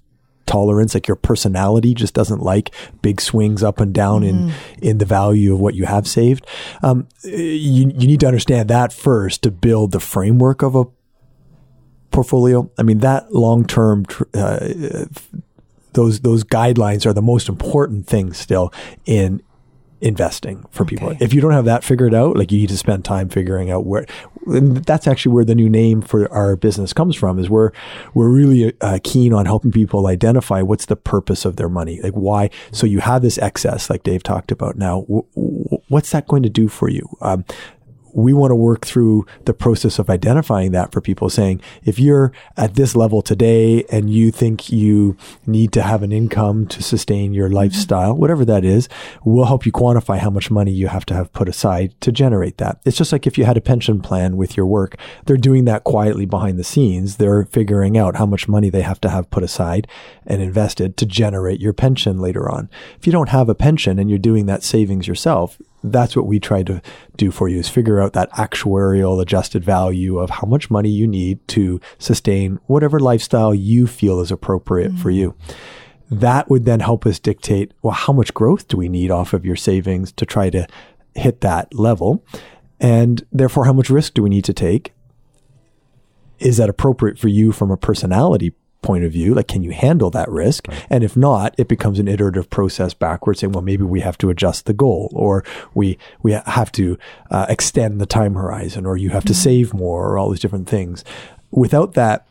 tolerance, 0.53 0.95
like 0.95 1.09
your 1.09 1.17
personality 1.17 1.95
just 1.95 2.15
doesn't 2.15 2.41
like 2.41 2.75
big 3.01 3.21
swings 3.21 3.63
up 3.63 3.81
and 3.81 3.95
down 3.95 4.23
in 4.23 4.53
in 4.83 4.99
the 4.99 5.07
value 5.07 5.55
of 5.55 5.61
what 5.61 5.75
you 5.75 5.87
have 5.87 6.07
saved. 6.07 6.47
Um, 6.83 7.09
you 7.25 7.91
you 7.97 8.07
need 8.07 8.21
to 8.21 8.27
understand 8.27 8.69
that 8.69 8.93
first 8.93 9.43
to 9.43 9.51
build 9.51 9.93
the 9.93 10.01
framework 10.01 10.63
of 10.63 10.75
a 10.75 10.85
portfolio. 12.11 12.71
I 12.79 12.83
mean, 12.83 12.99
that 12.99 13.33
long 13.33 13.67
term. 13.67 14.05
Uh, 14.35 15.07
those 15.95 16.21
those 16.21 16.43
guidelines 16.43 17.05
are 17.05 17.13
the 17.13 17.23
most 17.23 17.49
important 17.49 18.07
thing 18.07 18.33
still 18.33 18.73
in 19.05 19.43
investing 20.03 20.67
for 20.71 20.85
people. 20.85 21.17
If 21.21 21.33
you 21.33 21.41
don't 21.41 21.53
have 21.53 21.65
that 21.65 21.85
figured 21.85 22.13
out, 22.13 22.37
like 22.37 22.51
you 22.53 22.59
need 22.59 22.69
to 22.71 22.77
spend 22.77 23.05
time 23.05 23.29
figuring 23.29 23.71
out 23.71 23.87
where. 23.87 24.05
And 24.47 24.79
that's 24.79 25.07
actually 25.07 25.33
where 25.33 25.45
the 25.45 25.55
new 25.55 25.69
name 25.69 26.03
for 26.03 26.31
our 26.33 26.57
business 26.57 26.93
comes 26.93 27.15
from. 27.15 27.39
Is 27.39 27.49
we're 27.49 27.71
we're 28.13 28.29
really 28.29 28.75
uh, 28.81 28.99
keen 29.05 29.33
on 29.33 29.47
helping 29.47 29.71
people 29.71 30.09
identify 30.09 30.61
what's 30.61 30.87
the 30.87 30.97
purpose 30.97 31.45
of 31.45 31.57
their 31.57 31.69
money, 31.69 32.01
like 32.03 32.15
why. 32.15 32.51
So 32.73 32.87
you 32.87 32.99
have 33.01 33.23
this 33.23 33.39
excess, 33.39 33.89
like 33.89 34.03
Dave 34.03 34.23
talked 34.23 34.51
about. 34.51 34.77
Now, 34.77 35.03
w- 35.03 35.25
w- 35.37 35.79
what's 35.89 36.11
that 36.11 36.27
going 36.27 36.43
to 36.43 36.51
do 36.51 36.69
for 36.69 36.89
you? 36.91 37.09
Um, 37.21 37.45
we 38.13 38.33
want 38.33 38.51
to 38.51 38.57
work 38.57 38.85
through 38.85 39.27
the 39.45 39.55
process 39.55 39.99
of 39.99 40.11
identifying 40.11 40.73
that 40.73 40.93
for 40.93 41.01
people 41.01 41.29
saying 41.29 41.61
if 41.85 41.99
you're 41.99 42.33
at 42.57 42.75
this 42.75 42.95
level 42.95 43.23
today 43.23 43.85
and 43.91 44.11
you 44.11 44.31
think 44.31 44.71
you 44.71 45.17
need 45.47 45.73
to 45.73 45.83
have 45.83 46.03
an 46.03 46.13
income 46.13 46.67
to 46.67 46.83
sustain 46.83 47.33
your 47.33 47.47
mm-hmm. 47.47 47.57
lifestyle 47.57 48.15
whatever 48.15 48.45
that 48.45 48.65
is 48.65 48.89
we'll 49.25 49.47
help 49.47 49.65
you 49.67 49.73
quantify 49.73 50.19
how 50.19 50.31
much 50.31 50.51
money 50.51 50.73
you 50.73 50.89
have 50.89 51.07
to 51.07 51.15
have 51.15 51.33
put 51.33 51.49
aside 51.49 51.95
to 52.01 52.13
generate 52.13 52.59
that. 52.59 52.81
It's 52.85 52.97
just 52.97 53.13
like 53.13 53.27
if 53.27 53.39
you 53.39 53.45
had 53.45 53.57
a 53.57 53.61
pension 53.61 54.01
plan 54.01 54.37
with 54.37 54.57
your 54.57 54.67
work 54.67 54.97
they're 55.27 55.37
doing 55.37 55.65
that 55.67 55.85
quietly 55.85 56.27
behind 56.27 56.59
the 56.59 56.65
scenes. 56.65 57.17
They're 57.17 57.45
figuring 57.45 57.97
out 57.97 58.17
how 58.17 58.27
much 58.27 58.49
money 58.49 58.71
they 58.71 58.83
have 58.83 59.01
to 59.03 59.11
have 59.11 59.31
put 59.31 59.43
aside 59.43 59.87
and 60.27 60.43
invested 60.43 60.97
to 60.97 61.07
generate 61.07 61.61
your 61.61 61.73
pension 61.73 62.19
later 62.19 62.51
on. 62.51 62.71
If 62.99 63.07
you 63.07 63.13
don't 63.13 63.29
have 63.31 63.49
a 63.49 63.55
pension 63.55 63.99
and 63.99 64.09
you're 64.11 64.19
doing 64.19 64.47
that 64.47 64.63
savings 64.63 65.07
yourself 65.07 65.59
that's 65.85 66.17
what 66.17 66.27
we 66.27 66.39
try 66.39 66.63
to 66.63 66.81
do 67.17 67.31
for 67.31 67.49
you 67.49 67.59
is 67.59 67.69
figure 67.69 68.01
out 68.01 68.13
that 68.13 68.31
actuarial 68.33 69.21
adjusted 69.21 69.65
value 69.65 70.19
of 70.19 70.31
how 70.31 70.47
much 70.47 70.71
money 70.71 70.89
you 70.89 71.07
need 71.07 71.47
to 71.49 71.81
sustain 71.99 72.59
whatever 72.67 73.01
lifestyle 73.01 73.55
you 73.55 73.87
feel 73.87 74.21
is 74.21 74.31
appropriate 74.31 74.93
for 74.93 75.11
mm-hmm. 75.11 75.19
you. 75.19 75.37
That 76.11 76.51
would 76.51 76.65
then 76.65 76.81
help 76.81 77.07
us 77.07 77.19
dictate, 77.19 77.73
well, 77.83 77.95
how 77.95 78.13
much 78.13 78.35
growth 78.35 78.69
do 78.69 78.77
we 78.77 78.89
need 78.89 79.11
off 79.11 79.33
of 79.33 79.45
your 79.47 79.57
savings 79.57 80.13
to 80.13 80.27
try 80.27 80.51
to 80.51 80.67
hit 81.15 81.41
that 81.41 81.75
level? 81.75 82.25
And 82.79 83.25
therefore, 83.33 83.65
how 83.65 83.73
much 83.73 83.91
risk 83.91 84.15
do 84.15 84.23
we 84.23 84.31
need 84.31 84.45
to 84.45 84.53
take? 84.53 84.93
Is 86.39 86.57
that 86.57 86.69
appropriate 86.69 87.19
for 87.19 87.29
you 87.29 87.53
from 87.53 87.71
a 87.71 87.77
personality 87.77 88.53
point 88.83 89.05
of 89.05 89.13
view? 89.13 89.35
Like, 89.35 89.49
can 89.49 89.63
you 89.63 89.71
handle 89.71 90.11
that 90.11 90.29
risk? 90.29 90.67
And 90.91 91.03
if 91.03 91.17
not, 91.17 91.55
it 91.57 91.69
becomes 91.69 91.99
an 91.99 92.09
iterative 92.09 92.51
process 92.51 92.95
backwards 92.95 93.41
saying, 93.41 93.53
well, 93.53 93.63
maybe 93.63 93.85
we 93.85 94.01
have 94.01 94.19
to 94.19 94.31
adjust 94.31 94.67
the 94.67 94.73
goal 94.73 95.11
or 95.15 95.45
we, 95.75 95.99
we 96.23 96.33
have 96.33 96.73
to 96.73 96.99
uh, 97.31 97.47
extend 97.49 98.01
the 98.01 98.07
time 98.07 98.35
horizon 98.35 98.85
or 98.85 98.97
you 98.97 99.11
have 99.11 99.25
to 99.25 99.35
save 99.35 99.73
more 99.73 100.09
or 100.09 100.19
all 100.19 100.31
these 100.31 100.41
different 100.41 100.69
things. 100.69 101.05
Without 101.51 101.95
that, 101.95 102.27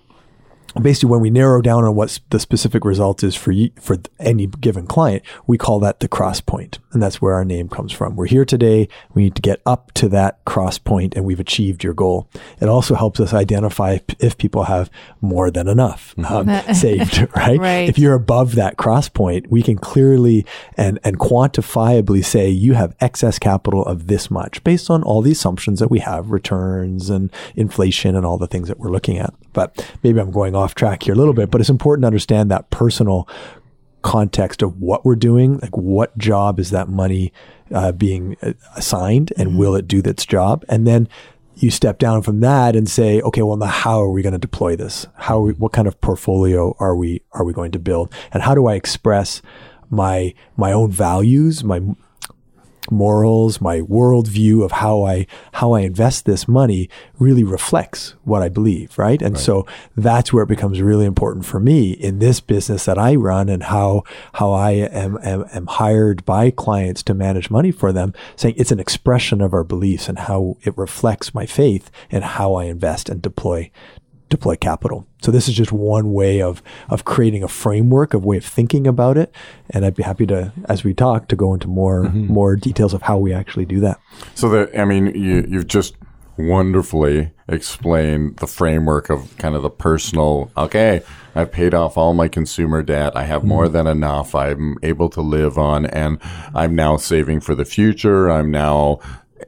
basically 0.79 1.09
when 1.09 1.21
we 1.21 1.29
narrow 1.29 1.61
down 1.61 1.83
on 1.83 1.95
what 1.95 2.19
the 2.29 2.39
specific 2.39 2.85
result 2.85 3.23
is 3.23 3.35
for 3.35 3.51
you, 3.51 3.71
for 3.79 3.97
any 4.19 4.47
given 4.47 4.87
client, 4.87 5.23
we 5.47 5.57
call 5.57 5.79
that 5.79 5.99
the 5.99 6.07
cross 6.07 6.41
point. 6.41 6.79
And 6.93 7.01
that's 7.01 7.21
where 7.21 7.33
our 7.33 7.45
name 7.45 7.69
comes 7.69 7.91
from. 7.91 8.15
We're 8.15 8.27
here 8.27 8.45
today. 8.45 8.87
We 9.13 9.23
need 9.23 9.35
to 9.35 9.41
get 9.41 9.61
up 9.65 9.91
to 9.93 10.09
that 10.09 10.43
cross 10.45 10.77
point 10.77 11.15
and 11.15 11.25
we've 11.25 11.39
achieved 11.39 11.83
your 11.83 11.93
goal. 11.93 12.27
It 12.59 12.67
also 12.67 12.95
helps 12.95 13.19
us 13.19 13.33
identify 13.33 13.99
if 14.19 14.37
people 14.37 14.63
have 14.65 14.89
more 15.21 15.51
than 15.51 15.67
enough 15.67 16.13
um, 16.29 16.49
saved, 16.73 17.27
right? 17.35 17.59
Right. 17.59 17.89
If 17.89 17.97
you're 17.97 18.13
above 18.13 18.55
that 18.55 18.77
cross 18.77 19.09
point, 19.09 19.49
we 19.49 19.63
can 19.63 19.77
clearly 19.77 20.45
and, 20.75 20.99
and 21.03 21.19
quantifiably 21.19 22.23
say 22.23 22.49
you 22.49 22.73
have 22.73 22.95
excess 22.99 23.39
capital 23.39 23.85
of 23.85 24.07
this 24.07 24.29
much 24.29 24.63
based 24.63 24.89
on 24.89 25.03
all 25.03 25.21
the 25.21 25.31
assumptions 25.31 25.79
that 25.79 25.89
we 25.89 25.99
have, 25.99 26.31
returns 26.31 27.09
and 27.09 27.31
inflation 27.55 28.15
and 28.15 28.25
all 28.25 28.37
the 28.37 28.47
things 28.47 28.67
that 28.67 28.79
we're 28.79 28.91
looking 28.91 29.17
at. 29.17 29.33
But 29.53 29.85
maybe 30.03 30.19
I'm 30.19 30.31
going 30.31 30.55
off 30.61 30.75
track 30.75 31.03
here 31.03 31.13
a 31.13 31.17
little 31.17 31.33
bit, 31.33 31.51
but 31.51 31.59
it's 31.59 31.69
important 31.69 32.03
to 32.03 32.07
understand 32.07 32.49
that 32.51 32.69
personal 32.69 33.27
context 34.01 34.61
of 34.61 34.81
what 34.81 35.05
we're 35.05 35.15
doing, 35.15 35.59
like 35.59 35.75
what 35.77 36.17
job 36.17 36.59
is 36.59 36.71
that 36.71 36.89
money 36.89 37.31
uh, 37.73 37.91
being 37.91 38.35
uh, 38.41 38.53
assigned 38.75 39.31
and 39.37 39.57
will 39.57 39.75
it 39.75 39.87
do 39.87 40.01
its 40.03 40.25
job? 40.25 40.65
And 40.67 40.87
then 40.87 41.07
you 41.55 41.69
step 41.69 41.99
down 41.99 42.21
from 42.21 42.39
that 42.39 42.75
and 42.75 42.89
say, 42.89 43.21
okay, 43.21 43.41
well, 43.41 43.57
now 43.57 43.67
how 43.67 44.01
are 44.01 44.09
we 44.09 44.21
going 44.21 44.33
to 44.33 44.39
deploy 44.39 44.75
this? 44.75 45.05
How, 45.15 45.39
are 45.39 45.43
we, 45.43 45.53
what 45.53 45.71
kind 45.71 45.87
of 45.87 45.99
portfolio 46.01 46.75
are 46.79 46.95
we, 46.95 47.21
are 47.33 47.43
we 47.43 47.53
going 47.53 47.71
to 47.71 47.79
build? 47.79 48.11
And 48.31 48.41
how 48.41 48.55
do 48.55 48.67
I 48.67 48.75
express 48.75 49.41
my, 49.89 50.33
my 50.57 50.71
own 50.71 50.89
values, 50.89 51.63
my 51.63 51.81
morals, 52.89 53.61
my 53.61 53.81
worldview 53.81 54.63
of 54.63 54.71
how 54.71 55.03
I 55.03 55.27
how 55.53 55.73
I 55.73 55.81
invest 55.81 56.25
this 56.25 56.47
money 56.47 56.89
really 57.19 57.43
reflects 57.43 58.15
what 58.23 58.41
I 58.41 58.49
believe, 58.49 58.97
right? 58.97 59.21
And 59.21 59.37
so 59.37 59.67
that's 59.95 60.33
where 60.33 60.43
it 60.43 60.49
becomes 60.49 60.81
really 60.81 61.05
important 61.05 61.45
for 61.45 61.59
me 61.59 61.91
in 61.91 62.19
this 62.19 62.39
business 62.39 62.85
that 62.85 62.97
I 62.97 63.15
run 63.15 63.49
and 63.49 63.63
how 63.63 64.03
how 64.33 64.51
I 64.51 64.71
am 64.71 65.19
am, 65.21 65.45
am 65.53 65.67
hired 65.67 66.25
by 66.25 66.49
clients 66.49 67.03
to 67.03 67.13
manage 67.13 67.51
money 67.51 67.71
for 67.71 67.91
them, 67.91 68.13
saying 68.35 68.55
it's 68.57 68.71
an 68.71 68.79
expression 68.79 69.41
of 69.41 69.53
our 69.53 69.63
beliefs 69.63 70.09
and 70.09 70.17
how 70.17 70.57
it 70.63 70.77
reflects 70.77 71.33
my 71.33 71.45
faith 71.45 71.91
and 72.09 72.23
how 72.23 72.55
I 72.55 72.65
invest 72.65 73.09
and 73.09 73.21
deploy 73.21 73.69
deploy 74.31 74.55
capital. 74.55 75.05
So 75.21 75.31
this 75.31 75.47
is 75.47 75.53
just 75.53 75.71
one 75.71 76.13
way 76.13 76.41
of 76.41 76.63
of 76.89 77.05
creating 77.05 77.43
a 77.43 77.47
framework, 77.47 78.15
of 78.15 78.25
way 78.25 78.37
of 78.37 78.45
thinking 78.45 78.87
about 78.87 79.17
it. 79.17 79.31
And 79.69 79.85
I'd 79.85 79.95
be 79.95 80.01
happy 80.01 80.25
to, 80.27 80.51
as 80.65 80.83
we 80.83 80.95
talk, 80.95 81.27
to 81.27 81.35
go 81.35 81.53
into 81.53 81.67
more 81.67 82.05
mm-hmm. 82.05 82.33
more 82.33 82.55
details 82.55 82.95
of 82.95 83.03
how 83.03 83.19
we 83.19 83.31
actually 83.31 83.65
do 83.65 83.79
that. 83.81 83.99
So 84.33 84.49
that 84.49 84.79
I 84.79 84.85
mean, 84.85 85.07
you 85.07 85.45
you've 85.47 85.67
just 85.67 85.95
wonderfully 86.37 87.31
explained 87.47 88.37
the 88.37 88.47
framework 88.47 89.09
of 89.11 89.37
kind 89.37 89.53
of 89.55 89.61
the 89.61 89.69
personal. 89.69 90.49
Okay, 90.57 91.03
I've 91.35 91.51
paid 91.51 91.73
off 91.73 91.97
all 91.97 92.13
my 92.13 92.27
consumer 92.27 92.81
debt. 92.81 93.15
I 93.15 93.25
have 93.25 93.43
more 93.43 93.65
mm-hmm. 93.65 93.73
than 93.73 93.87
enough. 93.87 94.33
I'm 94.33 94.77
able 94.81 95.09
to 95.09 95.21
live 95.21 95.57
on, 95.57 95.85
and 95.85 96.19
I'm 96.55 96.73
now 96.73 96.97
saving 96.97 97.41
for 97.41 97.53
the 97.53 97.65
future. 97.65 98.31
I'm 98.31 98.49
now. 98.49 98.99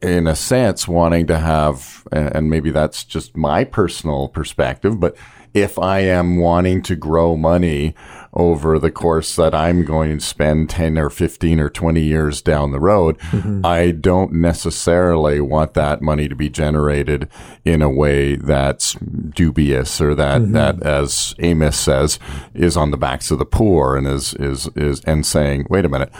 In 0.01 0.27
a 0.27 0.35
sense, 0.35 0.87
wanting 0.87 1.27
to 1.27 1.37
have, 1.37 2.07
and 2.11 2.49
maybe 2.49 2.71
that's 2.71 3.03
just 3.03 3.35
my 3.37 3.63
personal 3.63 4.27
perspective, 4.27 4.99
but 4.99 5.15
if 5.53 5.77
I 5.77 5.99
am 5.99 6.37
wanting 6.37 6.81
to 6.83 6.95
grow 6.95 7.37
money 7.37 7.93
over 8.33 8.79
the 8.79 8.89
course 8.89 9.35
that 9.35 9.53
I'm 9.53 9.85
going 9.85 10.17
to 10.17 10.25
spend 10.25 10.71
10 10.71 10.97
or 10.97 11.11
15 11.11 11.59
or 11.59 11.69
20 11.69 12.01
years 12.01 12.41
down 12.41 12.71
the 12.71 12.79
road, 12.79 13.19
mm-hmm. 13.19 13.63
I 13.63 13.91
don't 13.91 14.33
necessarily 14.33 15.39
want 15.39 15.75
that 15.75 16.01
money 16.01 16.27
to 16.27 16.35
be 16.35 16.49
generated 16.49 17.29
in 17.63 17.83
a 17.83 17.89
way 17.89 18.35
that's 18.35 18.93
dubious 18.95 20.01
or 20.01 20.15
that, 20.15 20.41
mm-hmm. 20.41 20.53
that, 20.53 20.81
as 20.81 21.35
Amos 21.37 21.77
says, 21.77 22.17
is 22.55 22.75
on 22.75 22.89
the 22.89 22.97
backs 22.97 23.29
of 23.29 23.37
the 23.37 23.45
poor 23.45 23.95
and 23.95 24.07
is, 24.07 24.33
is, 24.35 24.67
is, 24.75 25.01
and 25.01 25.23
saying, 25.25 25.67
wait 25.69 25.85
a 25.85 25.89
minute. 25.89 26.11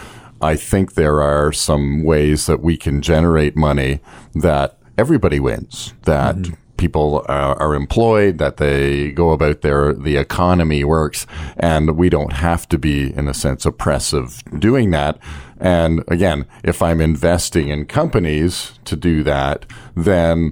I 0.44 0.56
think 0.56 0.94
there 0.94 1.22
are 1.22 1.52
some 1.52 2.04
ways 2.04 2.46
that 2.46 2.62
we 2.62 2.78
can 2.78 3.02
generate 3.02 3.56
money 3.56 4.02
that 4.36 4.78
everybody 4.98 5.40
wins, 5.40 5.94
that 6.04 6.36
mm-hmm. 6.36 6.54
people 6.78 7.26
are, 7.30 7.56
are 7.62 7.76
employed, 7.76 8.38
that 8.40 8.58
they 8.58 9.12
go 9.12 9.32
about 9.32 9.62
their, 9.62 9.94
the 9.94 10.18
economy 10.18 10.84
works, 10.84 11.26
and 11.58 11.98
we 11.98 12.10
don't 12.10 12.34
have 12.34 12.68
to 12.70 12.78
be, 12.78 13.14
in 13.16 13.28
a 13.28 13.34
sense, 13.34 13.66
oppressive 13.66 14.44
doing 14.60 14.92
that. 14.92 15.18
And 15.60 16.04
again, 16.10 16.46
if 16.64 16.82
I'm 16.82 17.00
investing 17.00 17.70
in 17.70 17.86
companies 17.86 18.74
to 18.86 18.96
do 18.98 19.24
that, 19.24 19.66
then 19.96 20.52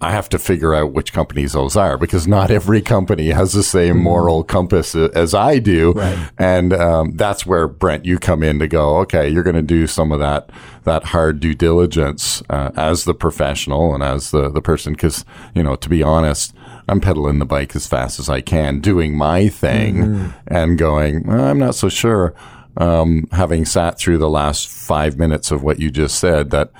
I 0.00 0.12
have 0.12 0.28
to 0.28 0.38
figure 0.38 0.74
out 0.74 0.92
which 0.92 1.12
companies 1.12 1.52
those 1.54 1.76
are 1.76 1.98
because 1.98 2.28
not 2.28 2.50
every 2.50 2.80
company 2.80 3.30
has 3.30 3.52
the 3.52 3.62
same 3.64 3.96
Mm-hmm. 3.96 4.04
moral 4.04 4.44
compass 4.44 4.94
as 4.94 5.34
I 5.34 5.58
do. 5.58 5.94
And 6.38 6.72
um, 6.72 7.16
that's 7.16 7.44
where 7.44 7.66
Brent, 7.66 8.04
you 8.04 8.18
come 8.18 8.42
in 8.42 8.58
to 8.60 8.68
go. 8.68 8.98
Okay, 8.98 9.28
you're 9.28 9.42
going 9.42 9.56
to 9.56 9.62
do 9.62 9.86
some 9.86 10.12
of 10.12 10.20
that 10.20 10.50
that 10.84 11.04
hard 11.04 11.40
due 11.40 11.54
diligence 11.54 12.42
uh, 12.48 12.70
as 12.76 13.04
the 13.04 13.14
professional 13.14 13.92
and 13.94 14.02
as 14.04 14.30
the 14.30 14.48
the 14.48 14.62
person. 14.62 14.92
Because 14.92 15.24
you 15.54 15.62
know, 15.62 15.74
to 15.76 15.88
be 15.88 16.02
honest, 16.02 16.54
I'm 16.88 17.00
pedaling 17.00 17.38
the 17.40 17.44
bike 17.46 17.74
as 17.74 17.86
fast 17.86 18.18
as 18.20 18.28
I 18.28 18.40
can, 18.40 18.80
doing 18.80 19.16
my 19.16 19.48
thing, 19.48 19.96
Mm-hmm. 19.96 20.28
and 20.46 20.78
going. 20.78 21.26
Well, 21.26 21.44
I'm 21.44 21.58
not 21.58 21.74
so 21.74 21.88
sure. 21.88 22.34
Um, 22.76 23.26
having 23.32 23.64
sat 23.64 23.98
through 23.98 24.18
the 24.18 24.30
last 24.30 24.68
five 24.68 25.18
minutes 25.18 25.50
of 25.50 25.64
what 25.64 25.80
you 25.80 25.90
just 25.90 26.20
said, 26.20 26.50
that 26.50 26.70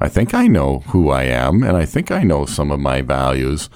I 0.00 0.08
think 0.08 0.34
I 0.34 0.46
know 0.46 0.80
who 0.88 1.10
I 1.10 1.24
am 1.24 1.62
and 1.62 1.76
I 1.76 1.84
think 1.84 2.10
I 2.10 2.22
know 2.22 2.46
some 2.46 2.70
of 2.70 2.80
my 2.80 3.02
values, 3.02 3.68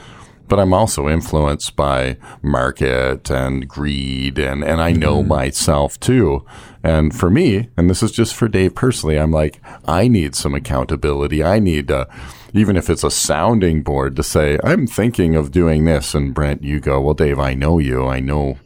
but 0.48 0.60
I'm 0.60 0.72
also 0.72 1.08
influenced 1.08 1.74
by 1.76 2.16
market 2.42 3.30
and 3.30 3.66
greed 3.66 4.38
and, 4.38 4.62
and 4.62 4.80
I 4.80 4.92
know 4.92 5.22
myself 5.22 5.98
too. 5.98 6.44
And 6.84 7.14
for 7.14 7.30
me, 7.30 7.70
and 7.76 7.88
this 7.88 8.02
is 8.02 8.12
just 8.12 8.34
for 8.34 8.48
Dave 8.48 8.74
personally, 8.74 9.18
I'm 9.18 9.30
like, 9.30 9.60
I 9.86 10.08
need 10.08 10.34
some 10.34 10.54
accountability. 10.54 11.42
I 11.42 11.58
need, 11.58 11.90
uh, 11.90 12.06
even 12.52 12.76
if 12.76 12.90
it's 12.90 13.04
a 13.04 13.10
sounding 13.10 13.82
board 13.82 14.16
to 14.16 14.22
say, 14.22 14.58
I'm 14.62 14.86
thinking 14.86 15.36
of 15.36 15.52
doing 15.52 15.84
this. 15.84 16.14
And 16.14 16.34
Brent, 16.34 16.62
you 16.62 16.80
go, 16.80 17.00
well, 17.00 17.14
Dave, 17.14 17.38
I 17.38 17.54
know 17.54 17.78
you. 17.78 18.06
I 18.06 18.20
know 18.20 18.58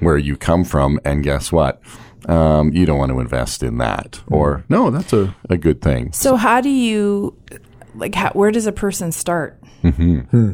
where 0.00 0.18
you 0.18 0.36
come 0.36 0.64
from. 0.64 1.00
And 1.04 1.22
guess 1.22 1.52
what? 1.52 1.80
Um, 2.28 2.72
you 2.72 2.86
don't 2.86 2.98
want 2.98 3.12
to 3.12 3.20
invest 3.20 3.62
in 3.62 3.78
that. 3.78 4.12
Mm. 4.12 4.36
Or, 4.36 4.64
no, 4.68 4.90
that's 4.90 5.12
a, 5.12 5.34
a 5.50 5.56
good 5.56 5.82
thing. 5.82 6.12
So 6.12 6.36
how 6.36 6.60
do 6.60 6.70
you 6.70 7.36
like 7.94 8.14
how, 8.14 8.30
where 8.30 8.50
does 8.50 8.66
a 8.66 8.72
person 8.72 9.12
start? 9.12 9.60
Mm-hmm. 9.82 10.18
Hmm. 10.20 10.52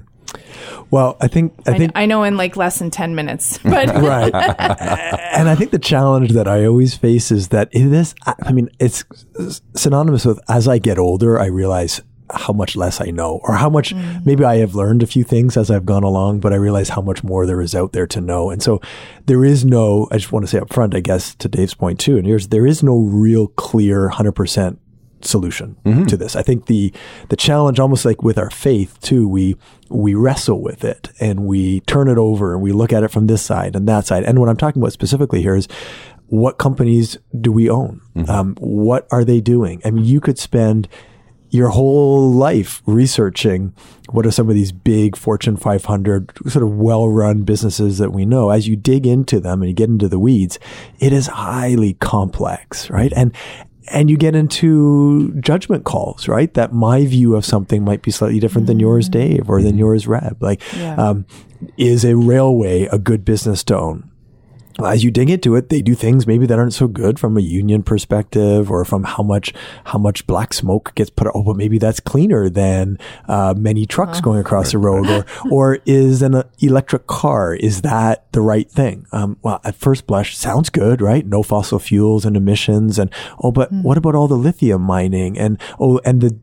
Well, 0.90 1.16
I 1.20 1.28
think 1.28 1.54
I 1.66 1.72
I, 1.72 1.78
think 1.78 1.92
I 1.94 2.06
know 2.06 2.22
in 2.24 2.36
like 2.36 2.56
less 2.56 2.78
than 2.78 2.90
10 2.90 3.14
minutes. 3.14 3.58
But 3.62 3.88
right. 3.94 4.34
and 4.34 5.48
I 5.48 5.54
think 5.54 5.70
the 5.70 5.78
challenge 5.78 6.32
that 6.32 6.48
I 6.48 6.66
always 6.66 6.94
face 6.94 7.30
is 7.30 7.48
that 7.48 7.68
it 7.72 7.92
is, 7.92 8.14
I 8.26 8.34
I 8.42 8.52
mean, 8.52 8.68
it's 8.78 9.04
synonymous 9.74 10.24
with 10.24 10.40
as 10.48 10.68
I 10.68 10.78
get 10.78 10.98
older, 10.98 11.38
I 11.38 11.46
realize 11.46 12.02
how 12.34 12.52
much 12.52 12.76
less 12.76 13.00
I 13.00 13.10
know 13.10 13.40
or 13.44 13.54
how 13.54 13.70
much 13.70 13.94
mm-hmm. 13.94 14.24
maybe 14.24 14.44
I 14.44 14.56
have 14.56 14.74
learned 14.74 15.02
a 15.02 15.06
few 15.06 15.24
things 15.24 15.56
as 15.56 15.70
I've 15.70 15.86
gone 15.86 16.02
along, 16.02 16.40
but 16.40 16.52
I 16.52 16.56
realize 16.56 16.90
how 16.90 17.02
much 17.02 17.22
more 17.24 17.46
there 17.46 17.60
is 17.60 17.74
out 17.74 17.92
there 17.92 18.06
to 18.08 18.20
know. 18.20 18.50
And 18.50 18.62
so 18.62 18.80
there 19.26 19.44
is 19.44 19.64
no, 19.64 20.08
I 20.10 20.16
just 20.16 20.32
want 20.32 20.44
to 20.44 20.50
say 20.50 20.58
up 20.58 20.72
front, 20.72 20.94
I 20.94 21.00
guess, 21.00 21.34
to 21.36 21.48
Dave's 21.48 21.74
point 21.74 22.00
too, 22.00 22.16
and 22.16 22.26
here's, 22.26 22.48
there 22.48 22.66
is 22.66 22.82
no 22.82 22.98
real 22.98 23.48
clear 23.48 24.08
100% 24.08 24.78
solution 25.22 25.76
mm-hmm. 25.84 26.06
to 26.06 26.16
this. 26.16 26.36
I 26.36 26.42
think 26.42 26.66
the 26.66 26.92
the 27.28 27.36
challenge, 27.36 27.78
almost 27.78 28.04
like 28.04 28.22
with 28.22 28.38
our 28.38 28.50
faith 28.50 28.98
too, 29.00 29.28
we 29.28 29.56
we 29.88 30.14
wrestle 30.14 30.62
with 30.62 30.84
it 30.84 31.10
and 31.20 31.44
we 31.44 31.80
turn 31.80 32.08
it 32.08 32.18
over 32.18 32.54
and 32.54 32.62
we 32.62 32.72
look 32.72 32.92
at 32.92 33.02
it 33.02 33.10
from 33.10 33.26
this 33.26 33.42
side 33.42 33.76
and 33.76 33.88
that 33.88 34.06
side. 34.06 34.24
And 34.24 34.38
what 34.38 34.48
I'm 34.48 34.56
talking 34.56 34.80
about 34.80 34.92
specifically 34.92 35.42
here 35.42 35.54
is 35.54 35.68
what 36.26 36.58
companies 36.58 37.18
do 37.38 37.50
we 37.50 37.68
own? 37.68 38.00
Mm-hmm. 38.14 38.30
Um, 38.30 38.56
what 38.60 39.08
are 39.10 39.24
they 39.24 39.40
doing? 39.40 39.82
I 39.84 39.90
mean, 39.90 40.04
you 40.04 40.20
could 40.20 40.38
spend 40.38 40.88
your 41.50 41.68
whole 41.70 42.30
life 42.32 42.82
researching 42.86 43.74
what 44.10 44.26
are 44.26 44.30
some 44.30 44.48
of 44.48 44.54
these 44.54 44.72
big 44.72 45.16
Fortune 45.16 45.56
500 45.56 46.32
sort 46.48 46.62
of 46.64 46.70
well-run 46.76 47.42
businesses 47.42 47.98
that 47.98 48.12
we 48.12 48.24
know. 48.24 48.50
As 48.50 48.66
you 48.66 48.76
dig 48.76 49.06
into 49.06 49.38
them 49.40 49.60
and 49.62 49.68
you 49.68 49.74
get 49.74 49.88
into 49.88 50.08
the 50.08 50.18
weeds, 50.18 50.58
it 50.98 51.12
is 51.12 51.26
highly 51.28 51.94
complex, 51.94 52.90
right? 52.90 53.12
And 53.14 53.32
and 53.92 54.08
you 54.08 54.16
get 54.16 54.36
into 54.36 55.32
judgment 55.40 55.84
calls, 55.84 56.28
right? 56.28 56.54
That 56.54 56.72
my 56.72 57.06
view 57.06 57.34
of 57.34 57.44
something 57.44 57.84
might 57.84 58.02
be 58.02 58.12
slightly 58.12 58.38
different 58.38 58.68
than 58.68 58.78
yours, 58.78 59.08
Dave, 59.08 59.50
or 59.50 59.60
than 59.62 59.76
yours, 59.78 60.06
Reb. 60.06 60.40
Like, 60.40 60.62
Yeah. 60.76 60.94
um, 60.94 61.26
is 61.76 62.04
a 62.04 62.14
railway 62.16 62.84
a 62.84 62.98
good 62.98 63.24
business 63.24 63.64
to 63.64 63.76
own? 63.78 64.09
As 64.86 65.04
you 65.04 65.10
dig 65.10 65.30
into 65.30 65.54
it, 65.56 65.68
they 65.68 65.82
do 65.82 65.94
things 65.94 66.26
maybe 66.26 66.46
that 66.46 66.58
aren't 66.58 66.74
so 66.74 66.88
good 66.88 67.18
from 67.18 67.36
a 67.36 67.40
union 67.40 67.82
perspective 67.82 68.70
or 68.70 68.84
from 68.84 69.04
how 69.04 69.22
much 69.22 69.52
how 69.84 69.98
much 69.98 70.26
black 70.26 70.52
smoke 70.52 70.94
gets 70.94 71.10
put. 71.10 71.28
Oh, 71.34 71.42
but 71.42 71.56
maybe 71.56 71.78
that's 71.78 72.00
cleaner 72.00 72.48
than 72.48 72.98
uh, 73.28 73.54
many 73.56 73.86
trucks 73.86 74.20
going 74.20 74.40
across 74.40 74.72
the 74.72 74.78
road. 74.78 75.08
Or 75.08 75.26
or 75.50 75.78
is 75.86 76.22
an 76.22 76.34
uh, 76.34 76.42
electric 76.58 77.06
car 77.06 77.54
is 77.54 77.82
that 77.82 78.30
the 78.32 78.40
right 78.40 78.70
thing? 78.70 79.06
Um, 79.12 79.38
well, 79.42 79.60
at 79.64 79.74
first 79.74 80.06
blush, 80.06 80.36
sounds 80.36 80.70
good, 80.70 81.00
right? 81.00 81.26
No 81.26 81.42
fossil 81.42 81.78
fuels 81.78 82.24
and 82.24 82.36
emissions, 82.36 82.98
and 82.98 83.10
oh, 83.42 83.52
but 83.52 83.72
what 83.72 83.98
about 83.98 84.14
all 84.14 84.28
the 84.28 84.36
lithium 84.36 84.82
mining 84.82 85.38
and 85.38 85.60
oh, 85.78 86.00
and 86.04 86.20
the 86.20 86.38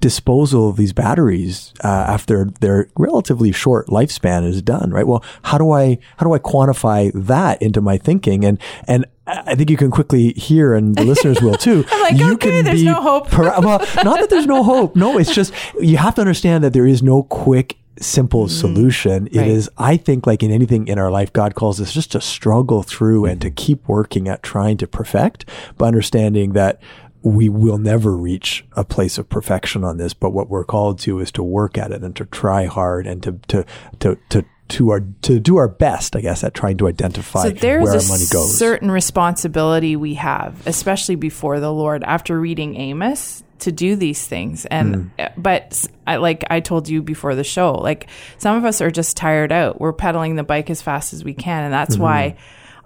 disposal 0.00 0.68
of 0.70 0.76
these 0.76 0.92
batteries 0.92 1.72
uh, 1.84 1.86
after 1.88 2.46
their 2.60 2.88
relatively 2.96 3.52
short 3.52 3.86
lifespan 3.88 4.46
is 4.46 4.62
done 4.62 4.90
right 4.90 5.06
well 5.06 5.22
how 5.42 5.58
do 5.58 5.70
i 5.72 5.98
how 6.16 6.26
do 6.26 6.32
i 6.32 6.38
quantify 6.38 7.10
that 7.14 7.60
into 7.62 7.80
my 7.80 7.98
thinking 7.98 8.44
and 8.44 8.58
and 8.88 9.04
I 9.26 9.54
think 9.54 9.70
you 9.70 9.76
can 9.76 9.92
quickly 9.92 10.32
hear, 10.32 10.74
and 10.74 10.96
the 10.96 11.04
listeners 11.04 11.40
will 11.40 11.54
too. 11.54 11.84
Like, 12.00 12.18
you 12.18 12.32
okay, 12.32 12.62
there's 12.62 12.82
no 12.82 13.00
hope. 13.00 13.28
para- 13.30 13.60
well, 13.60 13.78
not 14.02 14.18
that 14.18 14.28
there's 14.28 14.46
no 14.46 14.64
hope. 14.64 14.96
No, 14.96 15.18
it's 15.18 15.32
just 15.32 15.52
you 15.80 15.98
have 15.98 16.16
to 16.16 16.20
understand 16.20 16.64
that 16.64 16.72
there 16.72 16.84
is 16.86 17.00
no 17.00 17.22
quick, 17.22 17.76
simple 18.00 18.48
solution. 18.48 19.28
It 19.28 19.30
Mm-hmm. 19.34 19.38
Right. 19.38 19.48
is, 19.50 19.70
I 19.78 19.96
think, 19.98 20.26
like 20.26 20.42
in 20.42 20.50
anything 20.50 20.88
in 20.88 20.98
our 20.98 21.12
life, 21.12 21.32
God 21.32 21.54
calls 21.54 21.80
us 21.80 21.92
just 21.92 22.10
to 22.10 22.20
struggle 22.20 22.82
through 22.82 23.26
and 23.26 23.40
to 23.42 23.52
keep 23.52 23.86
working 23.86 24.26
at 24.26 24.42
trying 24.42 24.78
to 24.78 24.88
perfect, 24.88 25.44
but 25.78 25.84
understanding 25.84 26.54
that 26.54 26.80
we 27.22 27.48
will 27.48 27.78
never 27.78 28.16
reach 28.16 28.64
a 28.72 28.84
place 28.84 29.18
of 29.18 29.28
perfection 29.28 29.84
on 29.84 29.96
this. 29.98 30.14
But 30.14 30.30
what 30.30 30.48
we're 30.48 30.64
called 30.64 30.98
to 31.00 31.20
is 31.20 31.30
to 31.32 31.42
work 31.42 31.76
at 31.78 31.92
it 31.92 32.02
and 32.02 32.14
to 32.16 32.24
try 32.26 32.66
hard 32.66 33.06
and 33.06 33.22
to 33.22 33.32
to 33.48 33.64
to 34.00 34.18
to 34.30 34.44
to 34.68 34.90
our 34.90 35.00
to 35.22 35.40
do 35.40 35.56
our 35.56 35.68
best, 35.68 36.14
I 36.16 36.20
guess, 36.20 36.44
at 36.44 36.54
trying 36.54 36.76
to 36.78 36.88
identify 36.88 37.42
So 37.42 37.50
where 37.50 37.80
our 37.80 38.02
money 38.08 38.24
goes. 38.30 38.56
certain 38.56 38.90
responsibility 38.90 39.96
we 39.96 40.14
have, 40.14 40.66
especially 40.66 41.16
before 41.16 41.58
the 41.60 41.72
Lord 41.72 42.04
after 42.04 42.38
reading 42.40 42.76
Amos 42.76 43.42
to 43.58 43.72
do 43.72 43.96
these 43.96 44.26
things. 44.26 44.64
And 44.66 45.10
Hmm. 45.18 45.24
but 45.36 45.84
I, 46.06 46.16
like 46.16 46.44
I 46.50 46.60
told 46.60 46.88
you 46.88 47.02
before 47.02 47.34
the 47.34 47.44
show, 47.44 47.72
like 47.72 48.08
some 48.38 48.56
of 48.56 48.64
us 48.64 48.80
are 48.80 48.90
just 48.90 49.16
tired 49.16 49.52
out. 49.52 49.78
We're 49.80 49.92
pedaling 49.92 50.36
the 50.36 50.44
bike 50.44 50.70
as 50.70 50.80
fast 50.80 51.12
as 51.12 51.24
we 51.24 51.34
can, 51.34 51.64
and 51.64 51.72
that's 51.74 51.96
Mm-hmm. 51.96 52.02
why 52.02 52.36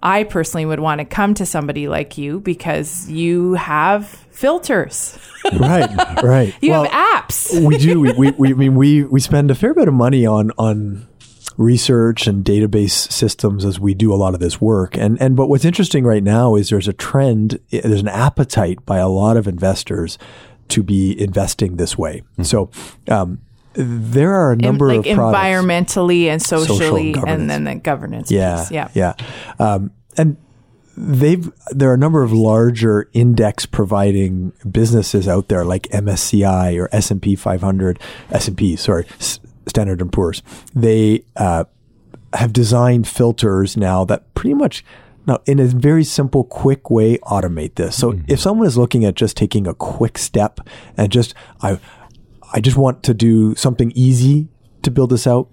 I 0.04 0.24
personally 0.24 0.66
would 0.66 0.80
want 0.80 0.98
to 0.98 1.06
come 1.06 1.32
to 1.34 1.46
somebody 1.46 1.88
like 1.88 2.18
you 2.18 2.38
because 2.40 3.08
you 3.10 3.54
have 3.54 4.06
filters. 4.30 5.18
right, 5.58 6.22
right. 6.22 6.54
You 6.60 6.70
Well, 6.72 6.84
have 6.84 7.24
apps. 7.24 7.66
we 7.66 7.78
do. 7.78 8.00
We, 8.00 8.12
we, 8.12 8.30
we, 8.32 8.50
I 8.50 8.52
mean, 8.52 8.74
we, 8.74 9.02
we 9.04 9.18
spend 9.20 9.50
a 9.50 9.54
fair 9.54 9.72
bit 9.72 9.88
of 9.88 9.94
money 9.94 10.26
on, 10.26 10.50
on 10.58 11.08
research 11.56 12.26
and 12.26 12.44
database 12.44 13.10
systems 13.10 13.64
as 13.64 13.80
we 13.80 13.94
do 13.94 14.12
a 14.12 14.16
lot 14.16 14.34
of 14.34 14.40
this 14.40 14.60
work. 14.60 14.96
And, 14.98 15.20
and, 15.22 15.36
but 15.36 15.48
what's 15.48 15.64
interesting 15.64 16.04
right 16.04 16.22
now 16.22 16.54
is 16.54 16.68
there's 16.68 16.88
a 16.88 16.92
trend, 16.92 17.58
there's 17.70 18.00
an 18.00 18.08
appetite 18.08 18.84
by 18.84 18.98
a 18.98 19.08
lot 19.08 19.36
of 19.38 19.48
investors 19.48 20.18
to 20.68 20.82
be 20.82 21.18
investing 21.18 21.76
this 21.76 21.96
way. 21.96 22.22
So, 22.42 22.70
um, 23.08 23.40
there 23.74 24.32
are 24.34 24.50
a 24.52 24.54
In- 24.54 24.60
number 24.60 24.88
like 24.94 25.06
of 25.06 25.14
products. 25.16 25.38
environmentally 25.38 26.26
and 26.26 26.40
socially, 26.42 27.12
governance. 27.12 27.40
and 27.40 27.50
then 27.50 27.64
the 27.64 27.74
governance 27.76 28.30
Yeah, 28.30 28.58
piece. 28.60 28.70
Yeah. 28.70 28.88
yeah. 28.94 29.14
Um, 29.58 29.90
and 30.16 30.37
they've 30.96 31.50
there 31.70 31.90
are 31.90 31.94
a 31.94 31.98
number 31.98 32.22
of 32.22 32.32
larger 32.32 33.08
index 33.12 33.66
providing 33.66 34.52
businesses 34.70 35.26
out 35.26 35.48
there 35.48 35.64
like 35.64 35.88
MSCI 35.88 36.78
or 36.80 36.88
S 36.92 37.10
and 37.10 37.20
P 37.20 37.34
500, 37.34 37.98
S 38.30 38.48
and 38.48 38.56
P, 38.56 38.76
sorry, 38.76 39.06
S- 39.18 39.40
Standard 39.66 40.00
and 40.00 40.12
Poor's. 40.12 40.42
They 40.74 41.24
uh, 41.37 41.64
have 42.34 42.52
designed 42.52 43.08
filters 43.08 43.76
now 43.76 44.04
that 44.04 44.32
pretty 44.34 44.54
much. 44.54 44.84
Now, 45.26 45.38
in 45.46 45.58
a 45.58 45.64
very 45.64 46.04
simple, 46.04 46.44
quick 46.44 46.90
way, 46.90 47.16
automate 47.20 47.76
this. 47.76 47.96
So, 47.96 48.20
if 48.28 48.38
someone 48.40 48.66
is 48.66 48.76
looking 48.76 49.06
at 49.06 49.14
just 49.14 49.38
taking 49.38 49.66
a 49.66 49.72
quick 49.72 50.18
step 50.18 50.60
and 50.98 51.10
just, 51.10 51.32
I, 51.62 51.80
I 52.54 52.60
just 52.60 52.76
want 52.76 53.02
to 53.02 53.12
do 53.14 53.54
something 53.56 53.92
easy 53.94 54.48
to 54.82 54.90
build 54.90 55.10
this 55.10 55.26
out. 55.26 55.48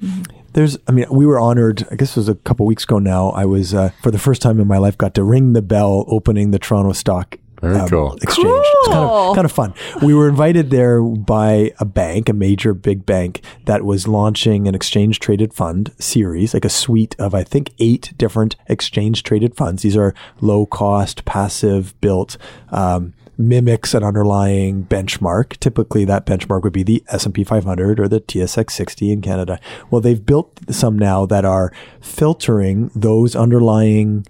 There's, 0.53 0.77
I 0.87 0.91
mean, 0.91 1.05
we 1.09 1.25
were 1.25 1.39
honored. 1.39 1.87
I 1.91 1.95
guess 1.95 2.11
it 2.11 2.17
was 2.17 2.29
a 2.29 2.35
couple 2.35 2.65
weeks 2.65 2.83
ago 2.83 2.99
now. 2.99 3.29
I 3.31 3.45
was, 3.45 3.73
uh, 3.73 3.89
for 4.03 4.11
the 4.11 4.19
first 4.19 4.41
time 4.41 4.59
in 4.59 4.67
my 4.67 4.77
life, 4.77 4.97
got 4.97 5.15
to 5.15 5.23
ring 5.23 5.53
the 5.53 5.61
bell 5.61 6.05
opening 6.07 6.51
the 6.51 6.59
Toronto 6.59 6.91
Stock 6.91 7.37
Very 7.61 7.89
cool. 7.89 8.13
exchange. 8.21 8.47
It's 8.47 8.87
kind 8.87 8.99
of 8.99 9.35
kind 9.35 9.45
of 9.45 9.51
fun. 9.51 9.73
We 10.01 10.13
were 10.13 10.27
invited 10.27 10.69
there 10.69 11.01
by 11.01 11.73
a 11.79 11.85
bank, 11.85 12.27
a 12.27 12.33
major 12.33 12.73
big 12.73 13.05
bank 13.05 13.41
that 13.65 13.83
was 13.83 14.07
launching 14.07 14.67
an 14.67 14.75
exchange 14.75 15.19
traded 15.19 15.53
fund 15.53 15.93
series, 15.99 16.53
like 16.53 16.65
a 16.65 16.69
suite 16.69 17.15
of 17.17 17.33
I 17.33 17.43
think 17.43 17.71
eight 17.79 18.13
different 18.17 18.55
exchange 18.67 19.23
traded 19.23 19.55
funds. 19.55 19.83
These 19.83 19.95
are 19.97 20.13
low 20.41 20.65
cost, 20.65 21.23
passive 21.25 21.99
built. 22.01 22.37
Um, 22.69 23.13
mimics 23.47 23.93
an 23.93 24.04
underlying 24.04 24.86
benchmark. 24.86 25.58
Typically 25.60 26.06
that 26.06 26.25
benchmark 26.25 26.63
would 26.63 26.73
be 26.73 26.84
the 26.84 27.04
S&P 27.10 27.43
500 27.43 27.99
or 27.99 28.08
the 28.08 28.21
TSX 28.21 28.71
60 28.71 29.12
in 29.12 29.21
Canada. 29.21 29.60
Well, 29.89 30.01
they've 30.01 30.25
built 30.25 30.60
some 30.69 30.97
now 30.97 31.25
that 31.25 31.45
are 31.45 31.71
filtering 31.99 32.91
those 32.95 33.36
underlying 33.36 34.25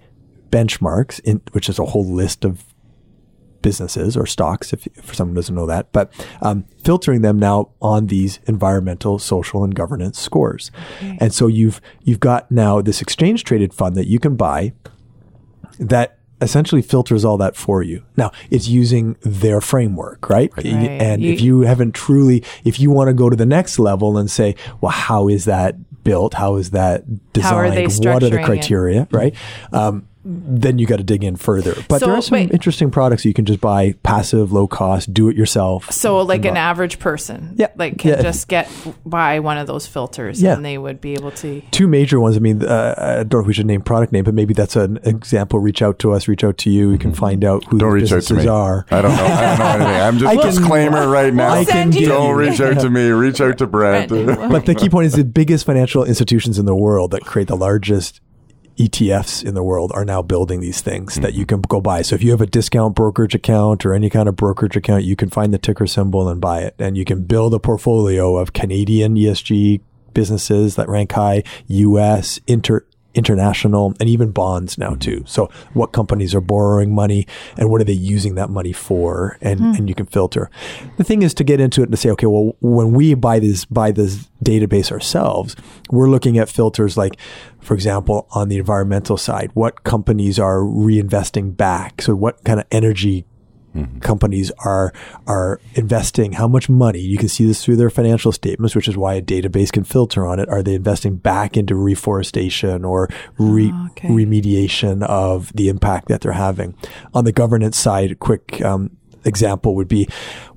benchmarks 0.50 1.20
in 1.20 1.40
which 1.52 1.68
is 1.68 1.78
a 1.78 1.86
whole 1.86 2.04
list 2.04 2.44
of 2.44 2.64
businesses 3.62 4.16
or 4.16 4.26
stocks, 4.26 4.72
if, 4.72 4.86
if 4.88 5.14
someone 5.14 5.34
doesn't 5.34 5.54
know 5.54 5.66
that, 5.66 5.92
but 5.92 6.12
um, 6.42 6.64
filtering 6.84 7.22
them 7.22 7.38
now 7.38 7.70
on 7.80 8.08
these 8.08 8.40
environmental, 8.46 9.18
social, 9.18 9.64
and 9.64 9.74
governance 9.74 10.18
scores. 10.18 10.70
And 11.20 11.32
so 11.32 11.46
you've 11.46 11.80
you've 12.02 12.20
got 12.20 12.50
now 12.50 12.82
this 12.82 13.00
exchange 13.00 13.44
traded 13.44 13.72
fund 13.72 13.94
that 13.96 14.08
you 14.08 14.18
can 14.18 14.36
buy 14.36 14.72
that 15.78 16.18
essentially 16.42 16.82
filters 16.82 17.24
all 17.24 17.36
that 17.38 17.56
for 17.56 17.82
you. 17.82 18.02
Now 18.16 18.32
it's 18.50 18.68
using 18.68 19.16
their 19.22 19.60
framework, 19.60 20.28
right? 20.28 20.50
Right. 20.56 20.66
And 20.66 21.22
You- 21.22 21.32
if 21.32 21.40
you 21.40 21.60
haven't 21.60 21.92
truly, 21.94 22.42
if 22.64 22.78
you 22.80 22.90
want 22.90 23.08
to 23.08 23.14
go 23.14 23.30
to 23.30 23.36
the 23.36 23.46
next 23.46 23.78
level 23.78 24.18
and 24.18 24.30
say, 24.30 24.54
well, 24.80 24.92
how 24.92 25.28
is 25.28 25.44
that 25.46 25.76
built? 26.04 26.34
How 26.34 26.56
is 26.56 26.70
that 26.70 27.04
How 27.40 27.56
are 27.56 27.64
designed? 27.70 27.76
they 27.76 27.86
what 27.86 28.22
are 28.22 28.28
the 28.28 28.36
structuring 28.36 28.42
it? 28.42 28.44
criteria, 28.46 29.08
right? 29.12 29.34
Um, 29.72 30.08
then 30.24 30.78
you 30.78 30.86
got 30.86 30.98
to 30.98 31.02
dig 31.02 31.24
in 31.24 31.34
further. 31.36 31.74
But 31.88 31.98
So, 32.00 32.06
there 32.06 32.14
are 32.16 32.22
some 32.22 32.34
wait. 32.36 32.52
interesting 32.52 32.90
products 32.90 33.24
you 33.24 33.34
can 33.34 33.44
just 33.44 33.60
buy 33.60 33.94
passive, 34.04 34.52
low 34.52 34.66
cost, 34.68 35.12
do 35.12 35.28
it 35.28 35.36
yourself. 35.36 35.90
So, 35.90 36.20
like 36.20 36.44
an 36.44 36.56
average 36.56 36.98
person, 37.00 37.54
Yeah. 37.56 37.68
like 37.76 37.98
can 37.98 38.12
Yeah. 38.12 38.22
just 38.22 38.46
get 38.48 38.68
buy 39.04 39.40
one 39.40 39.58
of 39.58 39.66
those 39.66 39.86
filters, 39.86 40.40
Yeah. 40.40 40.54
and 40.54 40.64
they 40.64 40.78
would 40.78 41.00
be 41.00 41.14
able 41.14 41.32
to. 41.32 41.60
two 41.72 41.88
major 41.88 42.20
ones. 42.20 42.36
I 42.36 42.40
mean, 42.40 42.62
uh, 42.64 42.94
I 42.96 43.14
don't 43.24 43.32
know 43.34 43.40
if 43.40 43.46
we 43.46 43.52
should 43.52 43.66
name 43.66 43.80
product 43.82 44.12
name, 44.12 44.22
but 44.24 44.34
maybe 44.34 44.54
that's 44.54 44.76
an 44.76 44.98
example. 45.04 45.58
Reach 45.58 45.82
out 45.82 45.98
to 46.00 46.12
us. 46.12 46.28
Reach 46.28 46.44
out 46.44 46.56
to 46.58 46.70
you. 46.70 46.90
We 46.90 46.98
can 46.98 47.12
find 47.12 47.44
out 47.44 47.64
who 47.64 47.78
Don't 47.78 47.90
reach 47.92 48.04
out 48.04 48.08
to 48.08 48.34
businesses 48.34 48.44
me. 48.44 48.48
are. 48.50 48.86
I 48.90 49.02
don't 49.02 49.16
know. 49.16 49.24
I 49.24 49.56
don't 49.56 49.58
know 49.58 49.86
anything. 49.86 50.02
I'm 50.02 50.18
just 50.18 50.30
I 50.32 50.36
can- 50.36 50.46
disclaimer 50.46 51.08
right 51.08 51.34
now. 51.34 51.50
I 51.50 51.64
can 51.64 51.90
Don't 51.90 51.98
give 52.00 52.36
reach 52.36 52.60
out 52.60 52.80
to 52.80 52.90
me. 52.90 53.08
Reach 53.08 53.40
out 53.40 53.58
to 53.58 53.66
Brent. 53.66 54.10
But 54.52 54.66
the 54.66 54.74
key 54.74 54.88
point 54.88 55.06
is 55.06 55.14
the 55.14 55.24
biggest 55.24 55.66
financial 55.66 56.04
institutions 56.04 56.58
in 56.58 56.66
the 56.66 56.76
world 56.76 57.10
that 57.10 57.22
create 57.24 57.48
the 57.48 57.56
largest 57.56 58.20
ETFs 58.82 59.44
in 59.44 59.54
the 59.54 59.62
world 59.62 59.92
are 59.94 60.04
now 60.04 60.22
building 60.22 60.60
these 60.60 60.80
things 60.80 61.14
that 61.16 61.34
you 61.34 61.46
mm-hmm. 61.46 61.60
can 61.60 61.62
go 61.62 61.80
buy. 61.80 62.02
So 62.02 62.14
if 62.14 62.22
you 62.22 62.32
have 62.32 62.40
a 62.40 62.46
discount 62.46 62.96
brokerage 62.96 63.34
account 63.34 63.86
or 63.86 63.94
any 63.94 64.10
kind 64.10 64.28
of 64.28 64.34
brokerage 64.34 64.76
account, 64.76 65.04
you 65.04 65.14
can 65.14 65.30
find 65.30 65.54
the 65.54 65.58
ticker 65.58 65.86
symbol 65.86 66.28
and 66.28 66.40
buy 66.40 66.62
it. 66.62 66.74
And 66.78 66.96
you 66.96 67.04
can 67.04 67.22
build 67.22 67.54
a 67.54 67.60
portfolio 67.60 68.36
of 68.36 68.52
Canadian 68.52 69.14
ESG 69.14 69.80
businesses 70.14 70.76
that 70.76 70.88
rank 70.88 71.12
high, 71.12 71.44
US, 71.68 72.40
inter, 72.46 72.84
international, 73.14 73.94
and 74.00 74.08
even 74.08 74.30
bonds 74.30 74.78
now 74.78 74.90
mm-hmm. 74.90 74.98
too. 74.98 75.24
So 75.26 75.50
what 75.72 75.92
companies 75.92 76.34
are 76.34 76.40
borrowing 76.40 76.94
money 76.94 77.26
and 77.56 77.70
what 77.70 77.80
are 77.80 77.84
they 77.84 77.92
using 77.92 78.34
that 78.36 78.50
money 78.50 78.72
for? 78.72 79.38
And, 79.40 79.60
hmm. 79.60 79.72
and 79.76 79.88
you 79.88 79.94
can 79.94 80.06
filter. 80.06 80.50
The 80.96 81.04
thing 81.04 81.22
is 81.22 81.34
to 81.34 81.44
get 81.44 81.60
into 81.60 81.80
it 81.80 81.84
and 81.84 81.92
to 81.92 81.96
say, 81.96 82.10
okay, 82.10 82.26
well, 82.26 82.56
when 82.60 82.92
we 82.92 83.14
buy 83.14 83.38
this, 83.38 83.64
buy 83.64 83.92
this 83.92 84.28
database 84.44 84.90
ourselves, 84.90 85.56
we're 85.90 86.08
looking 86.08 86.38
at 86.38 86.48
filters 86.48 86.96
like, 86.96 87.16
for 87.60 87.74
example, 87.74 88.26
on 88.32 88.48
the 88.48 88.58
environmental 88.58 89.16
side, 89.16 89.50
what 89.54 89.84
companies 89.84 90.38
are 90.38 90.58
reinvesting 90.58 91.56
back? 91.56 92.02
So 92.02 92.14
what 92.14 92.42
kind 92.44 92.60
of 92.60 92.66
energy 92.72 93.24
companies 94.00 94.50
are 94.64 94.92
are 95.26 95.60
investing 95.74 96.32
how 96.32 96.46
much 96.48 96.68
money. 96.68 96.98
You 97.00 97.18
can 97.18 97.28
see 97.28 97.44
this 97.46 97.64
through 97.64 97.76
their 97.76 97.90
financial 97.90 98.32
statements 98.32 98.74
which 98.76 98.88
is 98.88 98.96
why 98.96 99.14
a 99.14 99.22
database 99.22 99.72
can 99.72 99.84
filter 99.84 100.26
on 100.26 100.38
it. 100.38 100.48
Are 100.48 100.62
they 100.62 100.74
investing 100.74 101.16
back 101.16 101.56
into 101.56 101.74
reforestation 101.74 102.84
or 102.84 103.08
re- 103.38 103.70
Oh, 103.74 103.88
okay. 103.92 104.08
remediation 104.08 105.02
of 105.04 105.52
the 105.54 105.68
impact 105.68 106.08
that 106.08 106.20
they're 106.20 106.32
having? 106.32 106.74
On 107.14 107.24
the 107.24 107.32
governance 107.32 107.78
side 107.78 108.10
a 108.12 108.14
quick 108.14 108.60
um, 108.62 108.90
example 109.24 109.74
would 109.74 109.88
be 109.88 110.08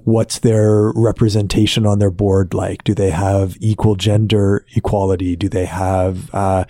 what's 0.03 0.39
their 0.39 0.91
representation 0.95 1.85
on 1.85 1.99
their 1.99 2.11
board 2.11 2.53
like? 2.53 2.83
Do 2.83 2.93
they 2.93 3.09
have 3.11 3.57
equal 3.59 3.95
gender 3.95 4.65
equality? 4.75 5.35
Do 5.35 5.49
they 5.49 5.65
have 5.65 6.33
uh, 6.33 6.65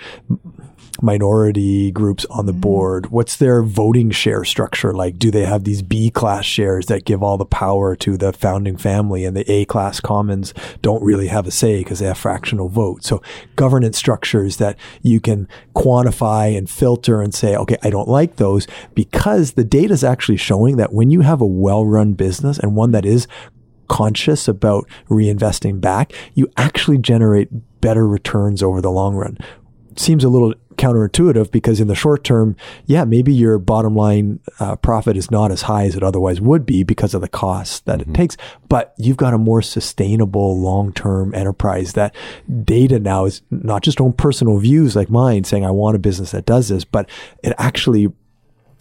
minority 1.01 1.91
groups 1.91 2.25
on 2.29 2.45
the 2.45 2.51
mm-hmm. 2.51 2.62
board? 2.62 3.12
What's 3.12 3.38
their 3.38 3.62
voting 3.63 4.12
share 4.12 4.43
structure 4.43 4.93
like? 4.93 5.17
Do 5.17 5.31
they 5.31 5.45
have 5.45 5.63
these 5.63 5.81
B 5.81 6.10
class 6.10 6.45
shares 6.45 6.88
that 6.88 7.05
give 7.05 7.23
all 7.23 7.38
the 7.38 7.45
power 7.45 7.95
to 7.97 8.17
the 8.17 8.34
founding 8.34 8.77
family 8.77 9.25
and 9.25 9.36
the 9.36 9.49
A 9.51 9.65
class 9.65 9.99
commons 9.99 10.53
don't 10.81 11.03
really 11.03 11.27
have 11.27 11.47
a 11.47 11.51
say 11.51 11.79
because 11.79 11.99
they 11.99 12.08
have 12.08 12.17
fractional 12.17 12.69
vote? 12.69 13.03
So 13.03 13.21
governance 13.55 13.97
structures 13.97 14.58
that 14.58 14.77
you 15.01 15.19
can 15.19 15.47
quantify 15.75 16.58
and 16.58 16.69
filter 16.69 17.21
and 17.21 17.34
say, 17.34 17.55
okay, 17.55 17.77
I 17.84 17.89
don't 17.89 18.10
like 18.10 18.38
those 18.38 18.67
because 18.93 19.53
the 19.53 19.63
data 19.63 19.93
is 19.93 20.03
actually 20.03 20.38
showing 20.38 20.77
that 20.77 20.93
when 20.93 21.12
you 21.12 21.21
have 21.21 21.41
a 21.41 21.45
well 21.45 21.86
run 21.86 22.13
business 22.13 22.58
and 22.60 22.75
one 22.75 22.91
that 22.91 23.05
is 23.05 23.27
conscious 23.88 24.47
about 24.47 24.88
reinvesting 25.10 25.79
back, 25.79 26.13
you 26.34 26.49
actually 26.58 26.97
generate 26.97 27.49
better 27.81 28.08
returns 28.08 28.63
over 28.63 28.81
the 28.81 28.91
long 28.91 29.15
run. 29.15 29.38
Seems 29.95 30.23
a 30.23 30.29
little 30.29 30.53
counterintuitive 30.78 31.52
because 31.52 31.80
in 31.80 31.88
the 31.88 31.96
short 31.96 32.24
term, 32.24 32.56
yeah, 32.86 33.04
maybe 33.04 33.34
your 33.34 33.58
bottom 33.58 33.96
line 33.96 34.40
uh, 34.60 34.76
profit 34.76 35.18
is 35.18 35.32
not 35.32 35.52
as 35.52 35.64
high 35.64 35.86
as 35.86 35.96
it 35.96 36.04
otherwise 36.04 36.42
would 36.42 36.66
be 36.66 36.84
because 36.84 37.14
of 37.14 37.22
the 37.22 37.28
costs 37.28 37.80
that 37.82 38.02
it 38.02 38.14
takes, 38.14 38.38
but 38.70 38.94
you've 38.98 39.18
got 39.18 39.34
a 39.34 39.38
more 39.38 39.62
sustainable 39.62 40.60
long 40.60 40.94
term 40.94 41.34
enterprise 41.34 41.94
that 41.94 42.16
data 42.64 43.00
now 43.00 43.26
is 43.26 43.42
not 43.50 43.84
just 43.84 44.00
on 44.02 44.14
personal 44.14 44.58
views 44.58 44.96
like 44.96 45.10
mine 45.10 45.44
saying 45.44 45.66
I 45.66 45.72
want 45.72 45.96
a 45.96 46.00
business 46.00 46.32
that 46.32 46.46
does 46.46 46.70
this, 46.70 46.86
but 46.86 47.10
it 47.44 47.54
actually 47.58 48.12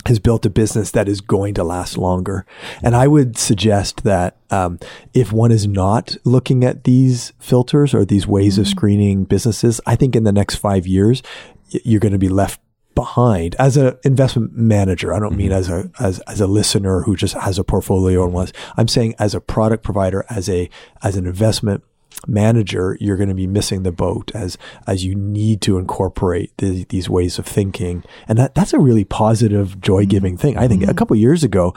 has 0.06 0.18
built 0.18 0.44
a 0.44 0.50
business 0.50 0.90
that 0.90 1.08
is 1.08 1.20
going 1.20 1.54
to 1.54 1.64
last 1.64 1.96
longer. 1.96 2.44
And 2.82 2.94
I 2.94 3.08
would 3.08 3.38
suggest 3.38 4.04
that 4.04 4.36
um, 4.50 4.78
if 5.14 5.32
one 5.32 5.50
is 5.50 5.66
not 5.66 6.16
looking 6.24 6.62
at 6.64 6.84
these 6.84 7.32
filters 7.38 7.94
or 7.94 8.04
these 8.04 8.26
ways 8.26 8.58
of 8.58 8.68
screening 8.68 9.24
businesses, 9.24 9.80
I 9.86 9.96
think 9.96 10.14
in 10.14 10.24
the 10.24 10.32
next 10.32 10.56
five 10.56 10.86
years, 10.86 11.22
y- 11.63 11.63
you're 11.84 12.00
going 12.00 12.12
to 12.12 12.18
be 12.18 12.28
left 12.28 12.60
behind 12.94 13.56
as 13.58 13.76
an 13.76 13.98
investment 14.04 14.56
manager. 14.56 15.12
I 15.12 15.18
don't 15.18 15.36
mean 15.36 15.50
mm-hmm. 15.50 15.58
as 15.58 15.68
a 15.68 15.90
as 16.00 16.20
as 16.20 16.40
a 16.40 16.46
listener 16.46 17.02
who 17.02 17.16
just 17.16 17.34
has 17.34 17.58
a 17.58 17.64
portfolio 17.64 18.24
and 18.24 18.32
wants. 18.32 18.52
I'm 18.76 18.88
saying 18.88 19.14
as 19.18 19.34
a 19.34 19.40
product 19.40 19.82
provider, 19.82 20.24
as 20.30 20.48
a 20.48 20.70
as 21.02 21.16
an 21.16 21.26
investment 21.26 21.82
manager, 22.26 22.96
you're 23.00 23.16
going 23.16 23.28
to 23.28 23.34
be 23.34 23.46
missing 23.46 23.82
the 23.82 23.92
boat 23.92 24.30
as 24.34 24.56
as 24.86 25.04
you 25.04 25.14
need 25.14 25.60
to 25.62 25.78
incorporate 25.78 26.56
the, 26.58 26.84
these 26.88 27.08
ways 27.08 27.38
of 27.38 27.46
thinking, 27.46 28.04
and 28.28 28.38
that 28.38 28.54
that's 28.54 28.72
a 28.72 28.78
really 28.78 29.04
positive, 29.04 29.80
joy 29.80 30.06
giving 30.06 30.34
mm-hmm. 30.34 30.42
thing. 30.42 30.58
I 30.58 30.68
think 30.68 30.82
a 30.82 30.86
mm-hmm. 30.86 30.96
couple 30.96 31.16
years 31.16 31.44
ago. 31.44 31.74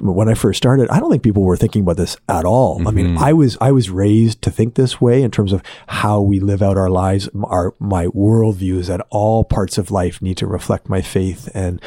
When 0.00 0.28
I 0.28 0.34
first 0.34 0.58
started, 0.58 0.88
I 0.90 1.00
don't 1.00 1.10
think 1.10 1.22
people 1.22 1.42
were 1.42 1.56
thinking 1.56 1.82
about 1.82 1.96
this 1.96 2.16
at 2.28 2.44
all. 2.44 2.86
I 2.86 2.90
mean, 2.90 3.08
mm-hmm. 3.08 3.24
I 3.24 3.32
was 3.32 3.56
I 3.60 3.72
was 3.72 3.90
raised 3.90 4.42
to 4.42 4.50
think 4.50 4.74
this 4.74 5.00
way 5.00 5.22
in 5.22 5.30
terms 5.30 5.52
of 5.52 5.62
how 5.86 6.20
we 6.20 6.40
live 6.40 6.62
out 6.62 6.76
our 6.76 6.90
lives. 6.90 7.28
Our 7.44 7.74
my 7.78 8.06
worldview 8.06 8.78
is 8.78 8.86
that 8.88 9.06
all 9.10 9.44
parts 9.44 9.78
of 9.78 9.90
life 9.90 10.22
need 10.22 10.36
to 10.38 10.46
reflect 10.46 10.88
my 10.88 11.02
faith 11.02 11.48
and 11.54 11.80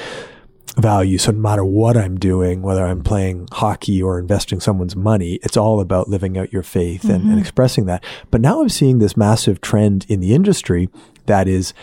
value. 0.77 1.17
So 1.17 1.31
no 1.31 1.39
matter 1.39 1.65
what 1.65 1.97
I'm 1.97 2.17
doing, 2.17 2.61
whether 2.61 2.85
I'm 2.85 3.03
playing 3.03 3.47
hockey 3.51 4.01
or 4.01 4.19
investing 4.19 4.59
someone's 4.59 4.95
money, 4.95 5.39
it's 5.43 5.57
all 5.57 5.81
about 5.81 6.07
living 6.07 6.37
out 6.37 6.53
your 6.53 6.63
faith 6.63 7.03
and, 7.03 7.13
and 7.13 7.23
mm-hmm. 7.23 7.39
expressing 7.39 7.85
that. 7.85 8.03
But 8.29 8.41
now 8.41 8.61
I'm 8.61 8.69
seeing 8.69 8.99
this 8.99 9.17
massive 9.17 9.61
trend 9.61 10.05
in 10.07 10.19
the 10.19 10.33
industry 10.33 10.89
that 11.25 11.47
is 11.47 11.73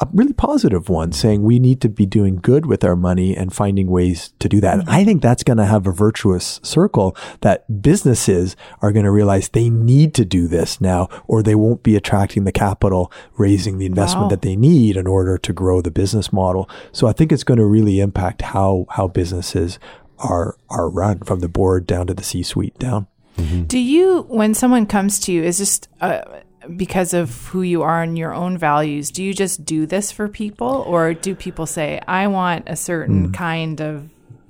a 0.00 0.08
really 0.12 0.32
positive 0.32 0.88
one 0.88 1.12
saying 1.12 1.42
we 1.42 1.58
need 1.58 1.80
to 1.80 1.88
be 1.88 2.06
doing 2.06 2.36
good 2.36 2.66
with 2.66 2.84
our 2.84 2.94
money 2.94 3.36
and 3.36 3.52
finding 3.52 3.88
ways 3.88 4.32
to 4.38 4.48
do 4.48 4.60
that. 4.60 4.78
And 4.80 4.88
I 4.88 5.04
think 5.04 5.22
that's 5.22 5.42
going 5.42 5.56
to 5.56 5.64
have 5.66 5.86
a 5.86 5.92
virtuous 5.92 6.60
circle 6.62 7.16
that 7.40 7.82
businesses 7.82 8.54
are 8.80 8.92
going 8.92 9.04
to 9.04 9.10
realize 9.10 9.48
they 9.48 9.68
need 9.68 10.14
to 10.14 10.24
do 10.24 10.46
this 10.46 10.80
now 10.80 11.08
or 11.26 11.42
they 11.42 11.54
won't 11.54 11.82
be 11.82 11.96
attracting 11.96 12.44
the 12.44 12.52
capital, 12.52 13.12
raising 13.36 13.78
the 13.78 13.86
investment 13.86 14.24
Wow. 14.24 14.28
that 14.30 14.42
they 14.42 14.56
need 14.56 14.96
in 14.96 15.06
order 15.06 15.36
to 15.38 15.52
grow 15.52 15.80
the 15.80 15.90
business 15.90 16.32
model. 16.32 16.68
So 16.92 17.06
I 17.08 17.12
think 17.12 17.30
it's 17.32 17.44
going 17.44 17.58
to 17.58 17.66
really 17.66 18.00
impact 18.00 18.42
how, 18.42 18.86
how 18.90 19.08
businesses 19.08 19.78
are, 20.18 20.56
are 20.70 20.88
run 20.88 21.20
from 21.20 21.40
the 21.40 21.48
board 21.48 21.86
down 21.86 22.06
to 22.06 22.14
the 22.14 22.24
C 22.24 22.42
suite 22.42 22.78
down. 22.78 23.06
Do 23.68 23.78
you, 23.78 24.22
when 24.28 24.52
someone 24.54 24.84
comes 24.86 25.20
to 25.20 25.32
you, 25.32 25.44
is 25.44 25.58
just 25.58 25.88
uh, 26.00 26.22
because 26.76 27.14
of 27.14 27.46
who 27.48 27.62
you 27.62 27.82
are 27.82 28.02
and 28.02 28.18
your 28.18 28.34
own 28.34 28.58
values, 28.58 29.10
do 29.10 29.22
you 29.22 29.34
just 29.34 29.64
do 29.64 29.86
this 29.86 30.10
for 30.10 30.28
people? 30.28 30.84
Or 30.86 31.14
do 31.14 31.34
people 31.34 31.66
say, 31.66 32.00
I 32.06 32.26
want 32.26 32.64
a 32.68 32.76
certain 32.76 33.26
hmm. 33.26 33.32
kind 33.32 33.80
of 33.80 34.08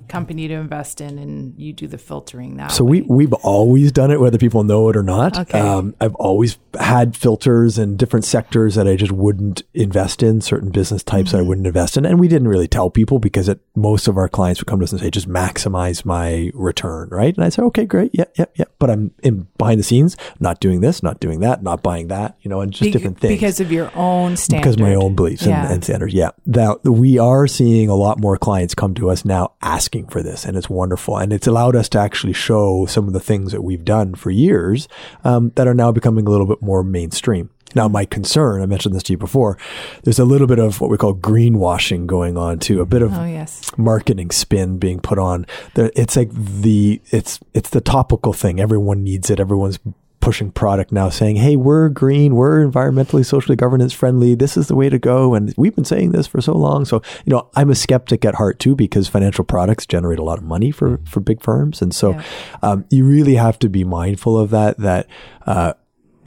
company 0.09 0.47
to 0.47 0.53
invest 0.55 0.99
in 0.99 1.17
and 1.17 1.53
you 1.57 1.71
do 1.71 1.87
the 1.87 1.97
filtering 1.97 2.57
that 2.57 2.71
So 2.71 2.83
way? 2.83 3.01
we 3.01 3.01
we've 3.27 3.33
always 3.33 3.91
done 3.91 4.11
it, 4.11 4.19
whether 4.19 4.37
people 4.37 4.63
know 4.63 4.89
it 4.89 4.97
or 4.97 5.03
not. 5.03 5.37
Okay. 5.37 5.59
Um, 5.59 5.95
I've 6.01 6.15
always 6.15 6.57
had 6.79 7.15
filters 7.15 7.77
and 7.77 7.97
different 7.97 8.25
sectors 8.25 8.75
that 8.75 8.87
I 8.87 8.95
just 8.95 9.11
wouldn't 9.11 9.63
invest 9.73 10.21
in, 10.23 10.41
certain 10.41 10.69
business 10.71 11.03
types 11.03 11.31
that 11.31 11.37
I 11.39 11.41
wouldn't 11.41 11.67
invest 11.67 11.95
in, 11.97 12.05
and 12.05 12.19
we 12.19 12.27
didn't 12.27 12.47
really 12.47 12.67
tell 12.67 12.89
people 12.89 13.19
because 13.19 13.47
it, 13.47 13.59
most 13.75 14.07
of 14.07 14.17
our 14.17 14.27
clients 14.27 14.59
would 14.59 14.67
come 14.67 14.79
to 14.79 14.83
us 14.83 14.91
and 14.91 14.99
say, 15.01 15.09
"Just 15.09 15.29
maximize 15.29 16.03
my 16.05 16.51
return," 16.53 17.09
right? 17.11 17.35
And 17.35 17.43
I 17.45 17.49
said 17.49 17.63
"Okay, 17.65 17.85
great, 17.85 18.11
yeah, 18.13 18.25
yeah, 18.37 18.45
yeah," 18.55 18.65
but 18.79 18.89
I'm 18.89 19.11
in 19.23 19.47
behind 19.57 19.79
the 19.79 19.83
scenes, 19.83 20.17
not 20.39 20.59
doing 20.59 20.81
this, 20.81 21.01
not 21.03 21.19
doing 21.19 21.39
that, 21.41 21.63
not 21.63 21.83
buying 21.83 22.07
that, 22.09 22.35
you 22.41 22.49
know, 22.49 22.61
and 22.61 22.71
just 22.71 22.81
Be- 22.83 22.91
different 22.91 23.19
things 23.19 23.33
Because 23.33 23.59
of 23.59 23.71
your 23.71 23.91
own 23.95 24.35
standard. 24.37 24.61
because 24.63 24.75
of 24.75 24.81
my 24.81 24.95
own 24.95 25.15
beliefs 25.15 25.43
and, 25.43 25.51
Yeah. 25.51 25.71
and 25.71 25.83
standards. 25.83 26.13
Yeah. 26.13 26.31
That 26.47 26.83
we 26.83 27.17
are 27.19 27.47
seeing 27.47 27.89
a 27.89 27.95
lot 27.95 28.19
more 28.19 28.37
clients 28.37 28.73
come 28.73 28.93
to 28.95 29.09
us 29.09 29.25
now 29.25 29.51
asking 29.61 29.98
for 30.07 30.21
this 30.23 30.45
and 30.45 30.55
it's 30.57 30.69
wonderful. 30.69 31.17
And 31.17 31.31
it's 31.33 31.47
allowed 31.47 31.75
us 31.75 31.89
to 31.89 31.99
actually 31.99 32.33
show 32.33 32.85
some 32.87 33.07
of 33.07 33.13
the 33.13 33.19
things 33.19 33.51
that 33.51 33.61
we've 33.63 33.85
done 33.85 34.15
for 34.15 34.31
years, 34.31 34.87
um, 35.23 35.51
that 35.55 35.67
are 35.67 35.73
now 35.73 35.91
becoming 35.91 36.25
a 36.27 36.29
little 36.29 36.47
bit 36.47 36.61
more 36.61 36.83
mainstream. 36.83 37.49
Now, 37.75 37.87
my 37.87 38.03
concern, 38.05 38.63
I 38.63 38.65
mentioned 38.65 38.95
this 38.95 39.03
to 39.03 39.13
you 39.13 39.17
before, 39.17 39.55
there's 40.03 40.17
a 40.17 40.25
little 40.25 40.47
bit 40.47 40.57
of 40.57 40.81
what 40.81 40.89
we 40.89 40.97
call 40.97 41.13
greenwashing 41.13 42.07
going 42.07 42.35
on 42.35 42.57
too, 42.57 42.81
a 42.81 42.85
bit 42.85 43.03
of 43.03 43.13
Oh, 43.15 43.25
yes. 43.25 43.69
marketing 43.77 44.31
spin 44.31 44.79
being 44.79 44.99
put 44.99 45.19
on. 45.19 45.45
It's 45.75 46.15
like 46.15 46.31
the 46.33 46.99
it's 47.11 47.39
it's 47.53 47.69
the 47.69 47.79
topical 47.81 48.33
thing. 48.33 48.59
Everyone 48.59 49.03
needs 49.03 49.29
it. 49.29 49.39
Everyone's 49.39 49.77
pushing 50.19 50.51
product 50.51 50.91
now, 50.91 51.09
saying, 51.09 51.37
"Hey, 51.37 51.55
we're 51.55 51.89
green, 51.89 52.35
we're 52.35 52.65
environmentally, 52.65 53.25
socially 53.25 53.55
governance 53.55 53.93
friendly. 53.93 54.35
This 54.35 54.57
is 54.57 54.67
the 54.67 54.75
way 54.75 54.89
to 54.89 54.99
go." 54.99 55.33
And 55.35 55.53
we've 55.57 55.75
been 55.75 55.85
saying 55.85 56.11
this 56.11 56.27
for 56.27 56.41
so 56.41 56.53
long. 56.53 56.85
So 56.85 57.01
you 57.25 57.31
know, 57.31 57.47
I'm 57.55 57.69
a 57.69 57.75
skeptic 57.75 58.25
at 58.25 58.35
heart 58.35 58.59
too 58.59 58.75
because 58.75 59.07
financial 59.07 59.43
products 59.45 59.85
generate 59.85 60.19
a 60.19 60.23
lot 60.23 60.37
of 60.37 60.43
money 60.43 60.71
for 60.71 60.99
for 61.05 61.19
big 61.19 61.41
firms, 61.41 61.81
and 61.81 61.93
so 61.93 62.11
Yeah. 62.11 62.21
um, 62.63 62.85
you 62.89 63.05
really 63.05 63.35
have 63.35 63.57
to 63.59 63.69
be 63.69 63.83
mindful 63.83 64.37
of 64.37 64.49
that. 64.51 64.77
That 64.77 65.07
uh, 65.47 65.73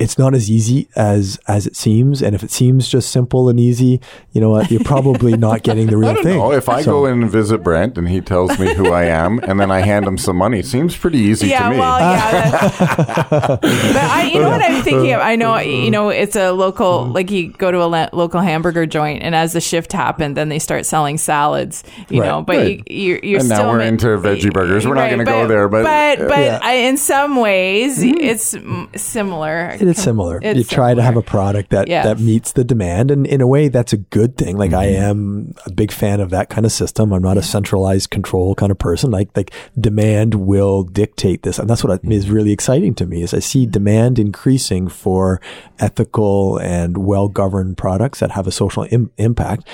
it's 0.03 0.19
not 0.19 0.35
as 0.35 0.51
easy 0.51 0.88
as 0.97 1.38
as 1.47 1.67
it 1.67 1.77
seems, 1.77 2.23
and 2.23 2.35
if 2.35 2.43
it 2.43 2.51
seems 2.51 2.88
just 2.88 3.11
simple 3.11 3.49
and 3.49 3.59
easy, 3.61 4.01
you 4.33 4.41
know 4.41 4.51
what, 4.51 4.71
you're 4.71 4.85
probably 4.85 5.37
not 5.37 5.62
getting 5.62 5.87
the 5.87 5.97
real 6.03 6.11
I 6.11 6.15
don't 6.15 6.23
thing. 6.25 6.38
know. 6.38 6.53
If 6.53 6.69
I 6.69 6.83
So- 6.83 6.91
go 6.93 7.07
in 7.07 7.23
and 7.23 7.31
visit 7.31 7.59
Brent 7.62 7.97
and 7.99 8.09
he 8.09 8.21
tells 8.21 8.59
me 8.59 8.75
who 8.75 8.91
I 8.93 9.05
am 9.05 9.38
and 9.45 9.61
then 9.61 9.71
I 9.71 9.81
hand 9.81 10.07
him 10.07 10.19
some 10.19 10.37
money, 10.37 10.59
it 10.59 10.67
seems 10.67 10.97
pretty 10.97 11.19
easy 11.19 11.49
yeah, 11.49 11.69
to 11.69 11.71
me. 11.75 11.79
well, 11.79 12.01
yeah. 12.01 12.69
but 13.61 13.65
I, 13.65 14.31
you 14.33 14.41
know 14.41 14.49
what 14.51 14.62
I'm 14.62 14.83
thinking 14.83 15.12
of? 15.12 15.21
I 15.21 15.37
know, 15.37 15.57
you 15.59 15.91
know, 15.91 16.09
it's 16.09 16.37
a 16.37 16.51
local, 16.53 17.07
like 17.07 17.31
you 17.31 17.51
go 17.53 17.71
to 17.71 17.83
a 17.83 17.87
la- 17.87 18.09
local 18.12 18.41
hamburger 18.41 18.87
joint, 18.87 19.23
and 19.23 19.35
as 19.35 19.53
the 19.53 19.61
shift 19.61 19.93
happened, 19.93 20.37
then 20.37 20.49
they 20.49 20.59
start 20.59 20.87
selling 20.87 21.19
salads, 21.19 21.85
you 22.09 22.21
Right. 22.21 22.27
know. 22.27 22.43
But 22.43 22.57
Right. 22.57 22.83
you, 22.91 22.97
you're, 23.12 23.21
you're 23.23 23.41
And 23.41 23.49
now 23.49 23.55
still 23.57 23.71
we're 23.71 23.79
ma- 23.79 23.85
into 23.85 24.07
veggie 24.19 24.53
burgers. 24.53 24.87
We're 24.87 24.95
not 24.95 25.11
gonna 25.11 25.25
go 25.25 25.47
there, 25.47 25.69
but- 25.69 25.85
but 25.85 26.29
but 26.29 26.38
Yeah. 26.38 26.59
I, 26.62 26.73
in 26.75 26.97
some 26.97 27.37
ways, 27.37 28.03
it's 28.03 28.55
mm, 28.55 28.99
similar. 28.99 29.77
It 29.81 29.91
is 29.92 30.02
similar. 30.02 30.38
It's 30.42 30.59
you 30.59 30.64
try 30.64 30.94
to 30.94 31.02
have 31.02 31.16
a 31.16 31.22
product 31.22 31.70
that, 31.70 31.88
Yes. 31.88 32.05
that 32.05 32.18
meets 32.20 32.52
the 32.52 32.64
demand. 32.64 33.11
And 33.11 33.26
in 33.26 33.40
a 33.40 33.46
way, 33.46 33.68
that's 33.68 33.92
a 33.92 33.96
good 33.96 34.37
thing. 34.37 34.57
Like 34.57 34.72
I 34.72 34.87
Mm-hmm. 34.87 35.02
am 35.05 35.55
a 35.66 35.70
big 35.72 35.92
fan 35.92 36.20
of 36.20 36.31
that 36.31 36.50
kind 36.50 36.66
of 36.66 36.72
system. 36.72 37.12
I'm 37.12 37.22
not 37.22 37.38
a 37.38 37.42
centralized 37.42 38.11
control 38.11 38.55
kind 38.55 38.72
of 38.72 38.78
person. 38.78 39.11
Like, 39.11 39.28
like 39.37 39.52
demand 39.78 40.35
will 40.35 40.83
dictate 40.83 41.42
this. 41.42 41.59
And 41.59 41.68
that's 41.70 41.85
what 41.85 42.00
is 42.05 42.24
Mm-hmm. 42.24 42.35
really 42.35 42.52
exciting 42.52 42.94
to 42.96 43.07
me 43.07 43.22
is 43.22 43.33
I 43.33 43.38
see 43.38 43.66
demand 43.66 44.18
increasing 44.18 44.88
for 44.88 45.40
ethical 45.78 46.59
and 46.59 46.98
well-governed 46.98 47.76
products 47.76 48.20
that 48.20 48.33
have 48.33 48.46
a 48.46 48.52
social 48.52 48.87
Im- 48.90 49.11
impact. 49.18 49.66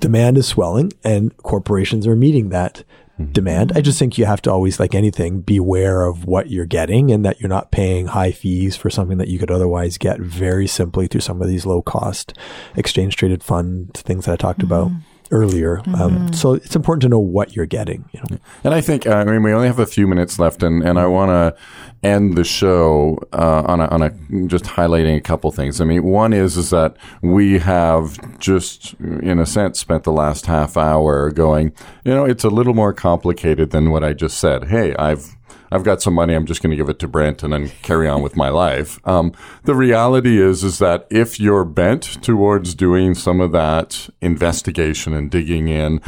Demand 0.00 0.36
is 0.36 0.46
swelling 0.46 0.92
and 1.04 1.36
corporations 1.38 2.06
are 2.06 2.16
meeting 2.16 2.48
that 2.48 2.82
Mm-hmm. 3.22 3.32
demand. 3.32 3.72
I 3.74 3.80
just 3.80 3.98
think 3.98 4.18
you 4.18 4.24
have 4.24 4.42
to 4.42 4.52
always, 4.52 4.78
like 4.78 4.94
anything, 4.94 5.40
beware 5.40 6.04
of 6.06 6.24
what 6.24 6.50
you're 6.50 6.66
getting 6.66 7.10
and 7.10 7.24
that 7.24 7.40
you're 7.40 7.48
not 7.48 7.70
paying 7.70 8.08
high 8.08 8.32
fees 8.32 8.76
for 8.76 8.90
something 8.90 9.18
that 9.18 9.28
you 9.28 9.38
could 9.38 9.50
otherwise 9.50 9.98
get 9.98 10.20
very 10.20 10.66
simply 10.66 11.06
through 11.06 11.20
some 11.20 11.40
of 11.42 11.48
these 11.48 11.66
low 11.66 11.82
cost 11.82 12.34
exchange 12.76 13.16
traded 13.16 13.42
fund 13.42 13.94
things 13.94 14.26
that 14.26 14.32
I 14.32 14.36
talked 14.36 14.62
about 14.62 14.88
mm. 14.88 15.00
Earlier. 15.32 15.82
Um, 15.98 16.32
so 16.32 16.54
it's 16.54 16.76
important 16.76 17.02
to 17.02 17.08
know 17.08 17.18
what 17.18 17.56
you're 17.56 17.66
getting. 17.66 18.04
You 18.12 18.20
know? 18.20 18.38
And 18.62 18.74
I 18.74 18.80
think, 18.80 19.06
uh, 19.06 19.14
I 19.14 19.24
mean, 19.24 19.42
we 19.42 19.52
only 19.52 19.66
have 19.66 19.80
a 19.80 19.86
few 19.86 20.06
minutes 20.06 20.38
left, 20.38 20.62
and, 20.62 20.82
and 20.84 20.98
I 20.98 21.06
want 21.06 21.30
to 21.30 21.60
end 22.06 22.36
the 22.36 22.44
show 22.44 23.18
uh, 23.32 23.62
on 23.66 23.80
a, 23.80 23.86
on 23.86 24.02
a 24.02 24.10
just 24.46 24.64
highlighting 24.64 25.16
a 25.16 25.20
couple 25.20 25.50
things. 25.50 25.80
I 25.80 25.84
mean, 25.84 26.04
one 26.04 26.32
is 26.32 26.56
is 26.56 26.70
that 26.70 26.96
we 27.22 27.58
have 27.58 28.38
just, 28.38 28.94
in 29.00 29.38
a 29.38 29.46
sense, 29.46 29.80
spent 29.80 30.04
the 30.04 30.12
last 30.12 30.46
half 30.46 30.76
hour 30.76 31.30
going, 31.30 31.72
you 32.04 32.12
know, 32.12 32.24
it's 32.24 32.44
a 32.44 32.50
little 32.50 32.74
more 32.74 32.92
complicated 32.92 33.70
than 33.70 33.90
what 33.90 34.04
I 34.04 34.12
just 34.12 34.38
said. 34.38 34.64
Hey, 34.64 34.94
I've 34.96 35.36
I've 35.72 35.84
got 35.84 36.02
some 36.02 36.14
money. 36.14 36.34
I'm 36.34 36.46
just 36.46 36.62
going 36.62 36.70
to 36.70 36.76
give 36.76 36.88
it 36.88 36.98
to 36.98 37.08
Brent 37.08 37.42
and 37.42 37.52
then 37.52 37.70
carry 37.82 38.06
on 38.08 38.22
with 38.22 38.36
my 38.36 38.50
life. 38.50 39.00
Um, 39.06 39.32
the 39.64 39.74
reality 39.74 40.40
is, 40.40 40.62
is 40.62 40.78
that 40.78 41.06
if 41.10 41.40
you're 41.40 41.64
bent 41.64 42.22
towards 42.22 42.74
doing 42.74 43.14
some 43.14 43.40
of 43.40 43.52
that 43.52 44.10
investigation 44.20 45.14
and 45.14 45.30
digging 45.30 45.68
in, 45.68 46.00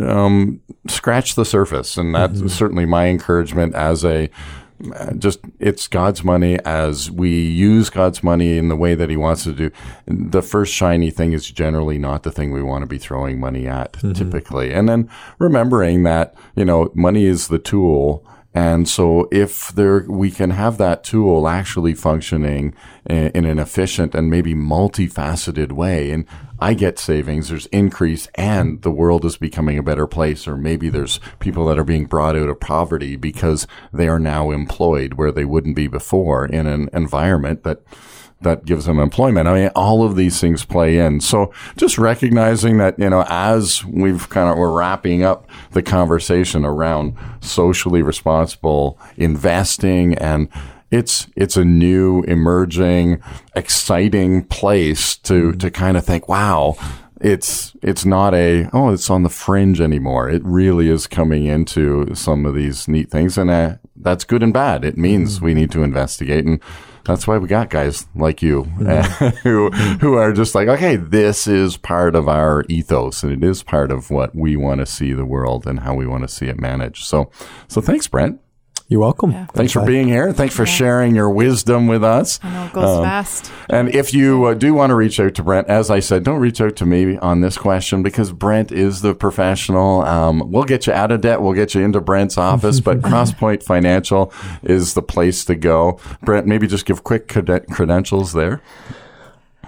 um, 0.00 0.60
scratch 0.88 1.34
the 1.36 1.44
surface. 1.44 1.96
And 1.96 2.14
that's 2.14 2.52
certainly 2.52 2.84
my 2.84 3.06
encouragement 3.06 3.74
as 3.74 4.04
a, 4.04 4.28
just 5.18 5.38
it's 5.60 5.86
God's 5.86 6.24
money 6.24 6.58
as 6.64 7.08
we 7.08 7.30
use 7.30 7.88
God's 7.88 8.22
money 8.24 8.58
in 8.58 8.68
the 8.68 8.76
way 8.76 8.96
that 8.96 9.10
He 9.10 9.16
wants 9.16 9.44
to 9.44 9.52
do. 9.52 9.70
The 10.06 10.42
first 10.42 10.74
shiny 10.74 11.10
thing 11.10 11.32
is 11.32 11.48
generally 11.48 11.98
not 11.98 12.24
the 12.24 12.32
thing 12.32 12.50
we 12.50 12.62
want 12.62 12.82
to 12.82 12.86
be 12.86 12.98
throwing 12.98 13.38
money 13.38 13.68
at 13.68 13.92
typically. 14.14 14.72
And 14.72 14.88
then 14.88 15.08
remembering 15.38 16.02
that, 16.02 16.34
you 16.56 16.64
know, 16.64 16.90
money 16.94 17.26
is 17.26 17.46
the 17.48 17.60
tool. 17.60 18.26
And 18.54 18.86
so 18.86 19.28
if 19.32 19.68
there, 19.68 20.04
we 20.08 20.30
can 20.30 20.50
have 20.50 20.76
that 20.78 21.04
tool 21.04 21.48
actually 21.48 21.94
functioning 21.94 22.74
in, 23.06 23.28
in 23.28 23.44
an 23.46 23.58
efficient 23.58 24.14
and 24.14 24.28
maybe 24.28 24.54
multifaceted 24.54 25.72
way. 25.72 26.10
And 26.10 26.26
I 26.60 26.74
get 26.74 26.98
savings, 26.98 27.48
there's 27.48 27.66
increase 27.66 28.28
and 28.34 28.82
the 28.82 28.90
world 28.90 29.24
is 29.24 29.36
becoming 29.36 29.78
a 29.78 29.82
better 29.82 30.06
place. 30.06 30.46
Or 30.46 30.56
maybe 30.56 30.90
there's 30.90 31.18
people 31.38 31.64
that 31.66 31.78
are 31.78 31.84
being 31.84 32.04
brought 32.04 32.36
out 32.36 32.50
of 32.50 32.60
poverty 32.60 33.16
because 33.16 33.66
they 33.92 34.06
are 34.06 34.18
now 34.18 34.50
employed 34.50 35.14
where 35.14 35.32
they 35.32 35.46
wouldn't 35.46 35.76
be 35.76 35.86
before 35.86 36.44
in 36.44 36.66
an 36.66 36.90
environment 36.92 37.62
that 37.62 37.82
that 38.42 38.64
gives 38.64 38.86
them 38.86 38.98
employment. 38.98 39.48
I 39.48 39.54
mean, 39.54 39.70
all 39.74 40.04
of 40.04 40.16
these 40.16 40.40
things 40.40 40.64
play 40.64 40.98
in. 40.98 41.20
So 41.20 41.52
just 41.76 41.98
recognizing 41.98 42.78
that, 42.78 42.98
you 42.98 43.10
know, 43.10 43.24
as 43.28 43.84
we've 43.84 44.28
kind 44.28 44.50
of, 44.50 44.58
we're 44.58 44.76
wrapping 44.76 45.22
up 45.22 45.48
the 45.72 45.82
conversation 45.82 46.64
around 46.64 47.16
socially 47.40 48.02
responsible 48.02 48.98
investing 49.16 50.14
and 50.16 50.48
it's, 50.90 51.26
it's 51.36 51.56
a 51.56 51.64
new 51.64 52.22
emerging, 52.24 53.22
exciting 53.56 54.44
place 54.44 55.16
to, 55.16 55.52
to 55.52 55.70
kind 55.70 55.96
of 55.96 56.04
think, 56.04 56.28
wow, 56.28 56.76
it's 57.22 57.72
it's 57.82 58.04
not 58.04 58.34
a 58.34 58.68
oh 58.72 58.92
it's 58.92 59.08
on 59.08 59.22
the 59.22 59.30
fringe 59.30 59.80
anymore. 59.80 60.28
It 60.28 60.42
really 60.44 60.88
is 60.88 61.06
coming 61.06 61.46
into 61.46 62.14
some 62.14 62.44
of 62.44 62.54
these 62.54 62.88
neat 62.88 63.10
things, 63.10 63.38
and 63.38 63.48
uh, 63.48 63.76
that's 63.96 64.24
good 64.24 64.42
and 64.42 64.52
bad. 64.52 64.84
It 64.84 64.98
means 64.98 65.40
we 65.40 65.54
need 65.54 65.70
to 65.70 65.84
investigate, 65.84 66.44
and 66.44 66.60
that's 67.04 67.26
why 67.26 67.38
we 67.38 67.48
got 67.48 67.70
guys 67.70 68.06
like 68.14 68.42
you 68.42 68.70
uh, 68.86 69.02
who 69.42 69.70
who 69.70 70.14
are 70.14 70.32
just 70.32 70.54
like 70.54 70.68
okay, 70.68 70.96
this 70.96 71.46
is 71.46 71.76
part 71.76 72.14
of 72.14 72.28
our 72.28 72.64
ethos, 72.68 73.22
and 73.22 73.32
it 73.32 73.46
is 73.46 73.62
part 73.62 73.90
of 73.90 74.10
what 74.10 74.34
we 74.34 74.56
want 74.56 74.80
to 74.80 74.86
see 74.86 75.12
the 75.12 75.24
world 75.24 75.66
and 75.66 75.80
how 75.80 75.94
we 75.94 76.06
want 76.06 76.22
to 76.22 76.28
see 76.28 76.46
it 76.46 76.60
managed. 76.60 77.04
So 77.04 77.30
so 77.68 77.80
thanks, 77.80 78.06
Brent. 78.06 78.41
You're 78.92 79.00
welcome. 79.00 79.46
Thanks 79.54 79.72
for 79.72 79.84
being 79.86 80.06
here. 80.06 80.32
Thanks 80.34 80.54
for 80.54 80.66
sharing 80.66 81.14
your 81.14 81.30
wisdom 81.30 81.86
with 81.86 82.04
us. 82.04 82.38
I 82.42 82.50
know 82.52 82.66
it 82.66 82.72
goes 82.74 83.02
fast. 83.02 83.50
And 83.70 83.88
if 83.88 84.12
you 84.12 84.44
uh, 84.44 84.54
do 84.54 84.74
want 84.74 84.90
to 84.90 84.94
reach 84.94 85.18
out 85.18 85.34
to 85.36 85.42
Brent, 85.42 85.66
as 85.68 85.90
I 85.90 86.00
said, 86.00 86.24
don't 86.24 86.40
reach 86.40 86.60
out 86.60 86.76
to 86.76 86.84
me 86.86 87.16
on 87.16 87.40
this 87.40 87.56
question 87.56 88.02
because 88.02 88.32
Brent 88.32 88.70
is 88.70 89.00
the 89.00 89.14
professional. 89.14 90.02
Um, 90.02 90.50
we'll 90.52 90.64
get 90.64 90.86
you 90.86 90.92
out 90.92 91.10
of 91.10 91.22
debt. 91.22 91.40
We'll 91.40 91.54
get 91.54 91.74
you 91.74 91.80
into 91.82 92.00
Brent's 92.02 92.36
office, 92.36 92.80
but 92.80 93.00
Crosspoint 93.02 93.62
Financial 93.62 94.32
is 94.62 94.92
the 94.94 95.02
place 95.02 95.44
to 95.46 95.54
go. 95.56 95.98
Brent, 96.22 96.46
maybe 96.46 96.66
just 96.66 96.84
give 96.84 97.02
quick 97.02 97.28
creden- 97.28 97.66
credentials 97.68 98.34
there. 98.34 98.60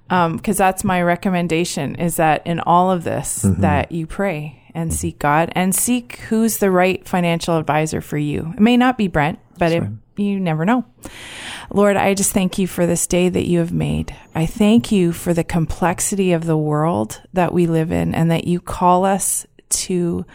Um, 0.10 0.39
cuz 0.39 0.56
that's 0.58 0.86
my 0.86 1.02
recommendation 1.02 1.96
is 1.96 2.17
that 2.17 2.46
in 2.46 2.60
all 2.62 2.91
of 2.91 3.04
this 3.04 3.41
that 3.43 3.91
you 3.91 4.08
pray 4.08 4.62
and 4.74 4.93
seek 4.93 5.20
God 5.20 5.52
and 5.54 5.76
seek 5.76 6.20
who's 6.30 6.60
the 6.60 6.72
right 6.72 7.06
financial 7.06 7.58
advisor 7.58 8.00
for 8.00 8.17
you. 8.17 8.54
It 8.56 8.62
may 8.62 8.78
not 8.78 8.98
be 8.98 9.08
Brent, 9.08 9.39
but 9.58 9.72
it, 9.72 9.84
you 10.17 10.39
never 10.39 10.65
know. 10.65 10.86
Lord, 11.73 11.97
I 11.97 12.13
just 12.13 12.32
thank 12.32 12.58
you 12.58 12.67
for 12.67 12.86
this 12.86 13.08
day 13.08 13.30
that 13.30 13.47
you 13.47 13.60
have 13.60 13.73
made. 13.73 14.15
I 14.34 14.45
thank 14.45 14.91
you 14.91 15.12
for 15.12 15.34
the 15.34 15.43
complexity 15.43 16.32
of 16.32 16.45
the 16.45 16.58
world 16.58 17.21
that 17.34 17.53
we 17.53 17.67
live 17.67 17.91
in 17.91 18.15
and 18.15 18.32
that 18.32 18.45
you 18.45 18.62
call 18.62 19.06
us 19.06 19.45
to 19.69 20.25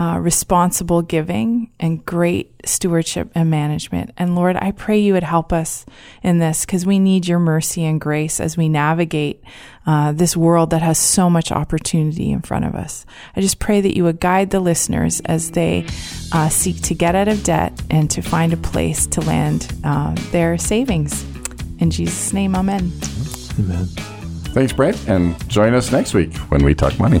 uh, 0.00 0.18
responsible 0.18 1.02
giving 1.02 1.70
and 1.78 2.04
great 2.06 2.50
stewardship 2.64 3.30
and 3.34 3.50
management. 3.50 4.10
And 4.16 4.34
Lord, 4.34 4.56
I 4.56 4.70
pray 4.70 4.98
you 4.98 5.12
would 5.12 5.22
help 5.22 5.52
us 5.52 5.84
in 6.22 6.38
this 6.38 6.64
because 6.64 6.86
we 6.86 6.98
need 6.98 7.28
your 7.28 7.38
mercy 7.38 7.84
and 7.84 8.00
grace 8.00 8.40
as 8.40 8.56
we 8.56 8.70
navigate 8.70 9.44
uh, 9.86 10.12
this 10.12 10.34
world 10.34 10.70
that 10.70 10.80
has 10.80 10.98
so 10.98 11.28
much 11.28 11.52
opportunity 11.52 12.30
in 12.30 12.40
front 12.40 12.64
of 12.64 12.74
us. 12.74 13.04
I 13.36 13.42
just 13.42 13.58
pray 13.58 13.82
that 13.82 13.94
you 13.94 14.04
would 14.04 14.20
guide 14.20 14.50
the 14.50 14.60
listeners 14.60 15.20
as 15.26 15.50
they 15.50 15.84
uh, 16.32 16.48
seek 16.48 16.80
to 16.84 16.94
get 16.94 17.14
out 17.14 17.28
of 17.28 17.44
debt 17.44 17.78
and 17.90 18.10
to 18.10 18.22
find 18.22 18.54
a 18.54 18.56
place 18.56 19.06
to 19.08 19.20
land 19.20 19.70
uh, 19.84 20.14
their 20.30 20.56
savings. 20.56 21.24
In 21.78 21.90
Jesus' 21.90 22.32
name, 22.32 22.56
amen. 22.56 22.90
Amen. 23.58 23.84
Thanks, 24.54 24.72
Brent. 24.72 25.08
And 25.08 25.46
join 25.50 25.74
us 25.74 25.92
next 25.92 26.14
week 26.14 26.34
when 26.48 26.64
we 26.64 26.74
talk 26.74 26.98
money. 26.98 27.20